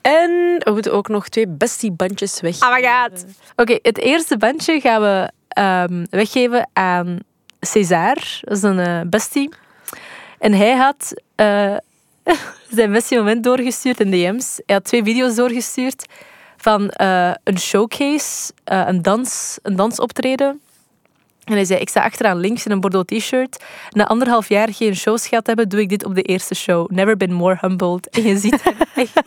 En 0.00 0.30
we 0.58 0.70
moeten 0.70 0.92
ook 0.92 1.08
nog 1.08 1.28
twee 1.28 1.48
bestiebandjes 1.48 2.40
weg. 2.40 2.62
Oh 2.62 2.72
my 2.72 2.82
god. 2.82 3.24
Oké, 3.56 3.78
het 3.82 3.98
eerste 3.98 4.36
bandje 4.36 4.80
gaan 4.80 5.00
we 5.00 5.30
ehm, 5.48 6.04
weggeven 6.10 6.68
aan 6.72 7.18
César. 7.60 8.14
Dat 8.40 8.56
is 8.56 8.62
een 8.62 8.78
eh, 8.78 9.00
bestie. 9.06 9.48
En 10.38 10.52
hij 10.52 10.76
had 10.76 11.14
eh, 11.34 11.76
zijn 12.76 12.92
bestie 12.92 13.18
moment 13.18 13.44
doorgestuurd 13.44 14.00
in 14.00 14.10
DM's. 14.10 14.60
Hij 14.66 14.74
had 14.74 14.84
twee 14.84 15.02
video's 15.02 15.34
doorgestuurd 15.34 16.06
van 16.68 16.88
eh, 16.90 17.30
een 17.44 17.58
showcase, 17.58 18.52
eh, 18.64 18.82
een, 18.86 19.02
dans, 19.02 19.58
een 19.62 19.76
dansoptreden. 19.76 20.60
En 21.44 21.54
hij 21.54 21.64
zei, 21.64 21.80
ik 21.80 21.88
sta 21.88 22.02
achteraan 22.02 22.36
links 22.36 22.64
in 22.64 22.70
een 22.70 22.80
Bordeaux 22.80 23.06
t-shirt. 23.06 23.64
Na 23.90 24.06
anderhalf 24.06 24.48
jaar 24.48 24.68
geen 24.72 24.96
shows 24.96 25.28
gehad 25.28 25.46
hebben, 25.46 25.68
doe 25.68 25.80
ik 25.80 25.88
dit 25.88 26.04
op 26.04 26.14
de 26.14 26.22
eerste 26.22 26.54
show. 26.54 26.90
Never 26.90 27.16
been 27.16 27.32
more 27.32 27.58
humbled. 27.60 28.08
En 28.08 28.22
je 28.22 28.38
ziet 28.38 28.62
hem 28.62 28.74
echt 28.94 29.22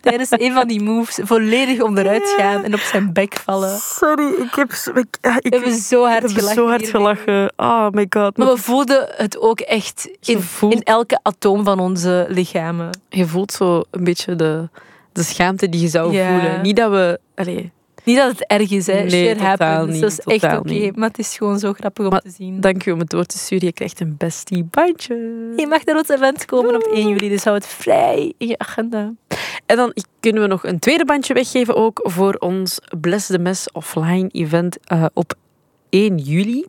tijdens 0.00 0.30
een 0.30 0.52
van 0.52 0.68
die 0.68 0.82
moves 0.82 1.18
volledig 1.22 1.80
onderuit 1.80 2.34
gaan 2.36 2.64
en 2.64 2.74
op 2.74 2.80
zijn 2.80 3.12
bek 3.12 3.34
vallen. 3.34 3.78
Sorry, 3.78 4.26
ik 4.26 4.54
heb, 4.54 4.72
ik, 4.94 5.16
ik, 5.40 5.72
zo 5.72 6.04
hard 6.04 6.22
heb 6.22 6.30
gelachen. 6.30 6.54
zo 6.54 6.68
hard 6.68 6.80
hiermee. 6.80 7.16
gelachen. 7.16 7.52
Oh 7.56 7.88
my 7.90 8.06
god. 8.10 8.36
Maar 8.36 8.46
we 8.46 8.56
voelden 8.56 9.08
het 9.16 9.38
ook 9.38 9.60
echt 9.60 10.10
in, 10.20 10.40
voelt- 10.40 10.74
in 10.74 10.82
elke 10.82 11.18
atoom 11.22 11.64
van 11.64 11.78
onze 11.78 12.26
lichamen. 12.28 12.90
Je 13.08 13.26
voelt 13.26 13.52
zo 13.52 13.82
een 13.90 14.04
beetje 14.04 14.36
de, 14.36 14.68
de 15.12 15.22
schaamte 15.22 15.68
die 15.68 15.80
je 15.80 15.88
zou 15.88 16.12
Ja. 16.12 16.28
voelen. 16.40 16.62
Niet 16.62 16.76
dat 16.76 16.90
we... 16.90 17.20
Allee, 17.34 17.70
Niet 18.04 18.16
dat 18.16 18.30
het 18.30 18.46
erg 18.46 18.70
is, 18.70 18.86
hè. 18.86 18.92
Nee, 19.02 19.10
Shit 19.10 19.38
totaal 19.38 19.56
happens. 19.76 19.92
niet, 19.92 20.00
Dat 20.00 20.10
is 20.10 20.18
echt 20.40 20.58
oké. 20.58 20.90
Maar 20.94 21.08
het 21.08 21.18
is 21.18 21.36
gewoon 21.36 21.58
zo 21.58 21.72
grappig 21.72 22.04
om 22.04 22.10
Maar 22.10 22.20
te 22.20 22.30
zien. 22.30 22.60
dank 22.60 22.82
je 22.82 22.92
om 22.92 22.98
het 22.98 23.10
door 23.10 23.24
te 23.24 23.38
sturen. 23.38 23.66
Je 23.66 23.72
krijgt 23.72 24.00
een 24.00 24.14
bestie 24.18 24.64
bandje. 24.64 25.14
Je 25.56 25.66
mag 25.66 25.84
naar 25.84 25.96
ons 25.96 26.08
event 26.08 26.44
komen 26.44 26.74
op 26.74 26.82
1 26.82 27.08
juli, 27.08 27.28
dus 27.28 27.44
hou 27.44 27.56
het 27.56 27.66
vrij 27.66 28.32
in 28.38 28.46
je 28.48 28.58
agenda. 28.58 29.12
En 29.66 29.76
dan 29.76 29.94
kunnen 30.20 30.42
we 30.42 30.48
nog 30.48 30.64
een 30.64 30.78
tweede 30.78 31.04
bandje 31.04 31.34
weggeven 31.34 31.74
ook 31.76 32.00
voor 32.02 32.34
ons 32.34 32.78
Bless 33.00 33.26
the 33.26 33.38
Mess 33.38 33.72
offline 33.72 34.28
event 34.32 34.78
eh, 34.84 35.04
op 35.14 35.34
1 35.88 36.18
juli. 36.18 36.66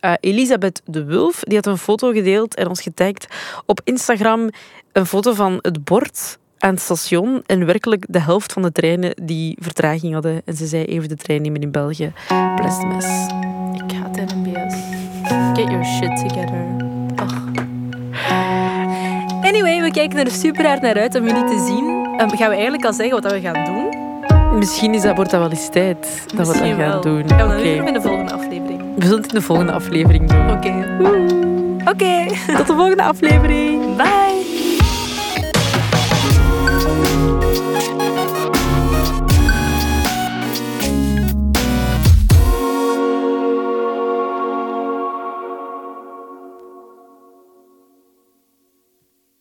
Eh, 0.00 0.12
Elisabeth 0.20 0.82
de 0.84 1.04
Wulf 1.04 1.40
die 1.40 1.56
had 1.56 1.66
een 1.66 1.78
foto 1.78 2.12
gedeeld 2.12 2.54
en 2.54 2.68
ons 2.68 2.80
getagd 2.82 3.26
op 3.66 3.80
Instagram. 3.84 4.48
Een 4.92 5.06
foto 5.06 5.32
van 5.34 5.58
het 5.62 5.84
bord 5.84 6.38
aan 6.60 6.74
het 6.74 6.80
station 6.80 7.42
en 7.46 7.66
werkelijk 7.66 8.04
de 8.08 8.20
helft 8.20 8.52
van 8.52 8.62
de 8.62 8.72
treinen 8.72 9.14
die 9.22 9.56
vertraging 9.60 10.12
hadden. 10.12 10.42
En 10.44 10.56
ze 10.56 10.66
zei 10.66 10.84
even 10.84 11.08
de 11.08 11.16
trein 11.16 11.42
nemen 11.42 11.60
in 11.60 11.70
België. 11.70 12.12
Bless 12.56 12.78
the 12.78 12.86
Mess. 12.86 13.06
Ik 13.84 13.96
haat 13.96 14.16
NMBS. 14.16 14.74
Get 15.54 15.68
your 15.68 15.84
shit 15.84 16.16
together. 16.16 16.64
Ach. 17.16 17.48
Anyway, 19.42 19.82
we 19.82 19.90
kijken 19.90 20.18
er 20.18 20.30
super 20.30 20.66
hard 20.66 20.82
naar 20.82 20.94
uit 20.94 21.14
om 21.14 21.26
jullie 21.26 21.44
te 21.44 21.64
zien. 21.66 22.16
Ehm, 22.18 22.36
gaan 22.36 22.48
we 22.48 22.54
eigenlijk 22.54 22.84
al 22.84 22.92
zeggen 22.92 23.22
wat 23.22 23.32
we 23.32 23.40
gaan 23.40 23.64
doen? 23.64 24.58
Misschien 24.58 24.94
is 24.94 25.02
dat, 25.02 25.16
wordt 25.16 25.30
dat 25.30 25.40
wel 25.40 25.50
eens 25.50 25.68
tijd 25.68 26.26
dat 26.36 26.46
we 26.46 26.52
dat 26.52 26.76
gaan 26.76 27.00
doen. 27.00 27.28
Gaan 27.28 27.48
we 27.48 27.74
doen 27.76 27.86
in 27.86 27.92
de 27.92 28.00
volgende 28.00 28.32
aflevering? 28.32 28.94
We 28.96 29.04
zullen 29.04 29.22
het 29.22 29.32
in 29.32 29.38
de 29.38 29.44
volgende 29.44 29.72
aflevering 29.72 30.30
doen. 30.30 30.50
Oké. 30.50 30.98
Oké. 31.90 32.26
Tot 32.56 32.66
de 32.66 32.74
volgende 32.74 33.02
aflevering. 33.02 33.96
Bye. 33.96 34.39